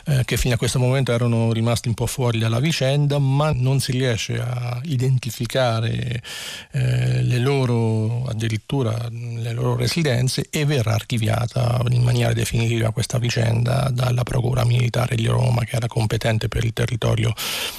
eh, 0.05 0.23
che 0.25 0.35
fino 0.35 0.55
a 0.55 0.57
questo 0.57 0.79
momento 0.79 1.11
erano 1.11 1.51
rimasti 1.51 1.89
un 1.89 1.93
po' 1.93 2.07
fuori 2.07 2.39
dalla 2.39 2.59
vicenda, 2.59 3.19
ma 3.19 3.51
non 3.53 3.79
si 3.79 3.91
riesce 3.91 4.39
a 4.41 4.81
identificare 4.85 6.23
eh, 6.71 7.21
le 7.21 7.37
loro, 7.37 8.23
addirittura 8.25 9.09
le 9.11 9.53
loro 9.53 9.75
residenze 9.75 10.47
e 10.49 10.65
verrà 10.65 10.95
archiviata 10.95 11.83
in 11.91 12.01
maniera 12.01 12.33
definitiva 12.33 12.89
questa 12.89 13.19
vicenda 13.19 13.91
dalla 13.91 14.23
Procura 14.23 14.65
Militare 14.65 15.15
di 15.15 15.27
Roma 15.27 15.63
che 15.65 15.75
era 15.75 15.85
competente 15.85 16.47
per 16.47 16.63
il 16.63 16.73
territorio 16.73 17.31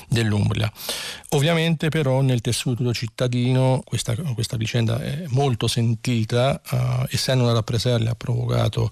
dell'Umbria. 0.08 0.70
Ovviamente 1.30 1.88
però 1.88 2.20
nel 2.20 2.40
tessuto 2.40 2.94
cittadino 2.94 3.82
questa, 3.84 4.14
questa 4.14 4.56
vicenda 4.56 4.74
è 4.78 5.24
molto 5.28 5.66
sentita, 5.66 6.60
uh, 6.70 7.06
essendo 7.10 7.44
una 7.44 7.52
rappresaglia 7.52 8.10
ha 8.12 8.14
provocato 8.14 8.90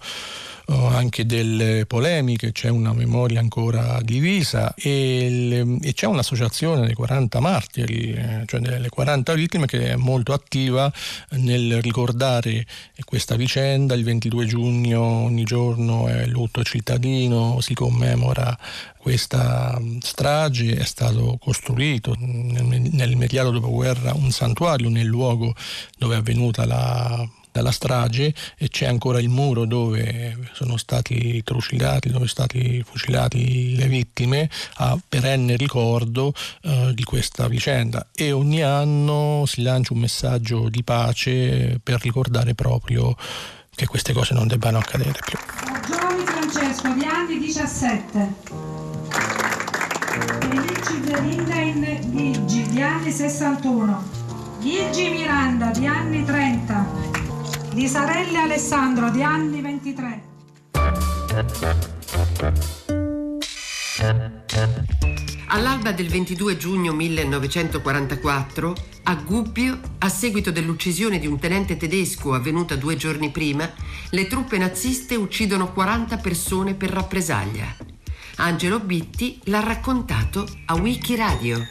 anche 0.67 1.27
delle 1.27 1.85
polemiche, 1.87 2.53
c'è 2.53 2.69
una 2.69 2.93
memoria 2.93 3.41
ancora 3.41 4.01
divisa 4.03 4.75
e, 4.75 5.29
le, 5.31 5.79
e 5.83 5.93
c'è 5.93 6.07
un'associazione 6.07 6.87
dei 6.87 6.95
40 6.95 7.41
martiri, 7.41 8.13
eh, 8.13 8.43
cioè 8.47 8.61
delle 8.61 8.89
40 8.89 9.35
vittime 9.35 9.67
che 9.67 9.91
è 9.91 9.97
molto 9.97 10.33
attiva 10.33 10.91
nel 11.33 11.83
ricordare 11.83 12.65
questa 13.05 13.37
vicenda. 13.37 13.95
Il 13.95 14.05
22 14.05 14.47
giugno 14.47 15.03
ogni 15.03 15.45
giorno 15.45 16.09
è 16.09 16.25
lutto 16.27 16.63
cittadino, 16.63 17.61
si 17.61 17.75
commemora 17.75 18.57
questa 18.97 19.79
strage, 20.01 20.77
è 20.77 20.85
stato 20.85 21.37
costruito 21.39 22.17
nel, 22.19 22.89
nell'immediato 22.91 23.51
dopoguerra 23.51 24.15
un 24.15 24.31
santuario 24.31 24.89
nel 24.89 25.07
luogo 25.07 25.55
dove 25.99 26.15
è 26.15 26.19
avvenuta 26.19 26.65
la 26.65 27.29
dalla 27.55 27.71
strage 27.71 28.35
e 28.59 28.69
c'è 28.69 28.87
ancora 28.87 29.21
il 29.21 29.29
muro 29.29 29.65
dove 29.65 30.37
sono 30.55 30.77
stati 30.77 31.41
trucidati, 31.45 32.09
dove 32.09 32.27
sono 32.27 32.49
stati 32.49 32.83
fucilati 32.85 33.77
le 33.77 33.87
vittime 33.87 34.51
a 34.79 34.99
perenne 35.09 35.55
ricordo 35.55 36.35
eh, 36.63 36.91
di 36.93 37.05
questa 37.05 37.47
vicenda 37.47 38.09
e 38.13 38.33
ogni 38.33 38.65
anno 38.65 39.45
si 39.47 39.63
lancia 39.63 39.93
un 39.93 40.01
messaggio 40.01 40.69
di 40.69 40.83
pace 40.83 41.79
per 41.81 42.01
ricordare 42.03 42.55
proprio 42.55 43.15
che 43.73 43.87
queste 43.87 44.13
cose 44.13 44.35
non 44.35 44.49
debbano 44.49 44.79
accadere 44.79 45.21
più. 45.25 45.39
Giovanni 45.87 46.25
Francesco 46.25 46.93
di 46.93 47.05
anni 47.05 47.39
17. 47.39 48.35
Felici 50.41 51.03
Zerinda 51.05 51.55
Gigi 52.01 52.67
di 52.67 52.83
anni 52.83 53.13
61. 53.13 54.03
Gigi 54.61 55.09
Miranda 55.11 55.71
di 55.71 55.87
anni 55.87 56.25
30. 56.25 56.94
Di 57.75 57.89
Sarelle 57.89 58.39
Alessandro 58.39 59.11
di 59.11 59.21
anni 59.25 59.61
23. 59.61 60.23
All'alba 65.49 65.91
del 65.91 66.09
22 66.09 66.57
giugno 66.57 66.93
1944, 66.93 68.77
a 69.03 69.15
Gubbio, 69.17 69.81
a 69.99 70.09
seguito 70.09 70.53
dell'uccisione 70.53 71.19
di 71.19 71.27
un 71.27 71.41
tenente 71.41 71.77
tedesco 71.77 72.33
avvenuta 72.33 72.77
due 72.77 72.95
giorni 72.95 73.33
prima, 73.33 73.69
le 74.11 74.29
truppe 74.29 74.57
naziste 74.57 75.17
uccidono 75.17 75.73
40 75.73 76.19
persone 76.19 76.75
per 76.75 76.91
rappresaglia. 76.91 77.75
Angelo 78.37 78.79
Bitti 78.79 79.41
l'ha 79.47 79.61
raccontato 79.61 80.47
a 80.67 80.75
Wikiradio 80.75 81.67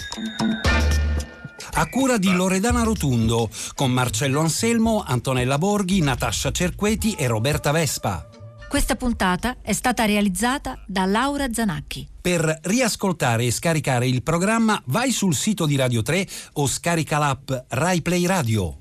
a 1.75 1.87
cura 1.87 2.17
di 2.17 2.31
Loredana 2.31 2.83
Rotundo, 2.83 3.49
con 3.73 3.91
Marcello 3.91 4.39
Anselmo, 4.39 5.03
Antonella 5.05 5.57
Borghi, 5.57 6.01
Natascia 6.01 6.51
Cerqueti 6.51 7.13
e 7.13 7.27
Roberta 7.27 7.71
Vespa. 7.71 8.27
Questa 8.69 8.95
puntata 8.95 9.57
è 9.61 9.73
stata 9.73 10.05
realizzata 10.05 10.79
da 10.87 11.05
Laura 11.05 11.51
Zanacchi. 11.51 12.07
Per 12.21 12.59
riascoltare 12.63 13.45
e 13.45 13.51
scaricare 13.51 14.07
il 14.07 14.23
programma 14.23 14.81
vai 14.85 15.11
sul 15.11 15.35
sito 15.35 15.65
di 15.65 15.75
Radio 15.75 16.01
3 16.01 16.27
o 16.53 16.67
scarica 16.67 17.17
l'app 17.17 17.51
RaiPlay 17.67 18.25
Radio. 18.25 18.71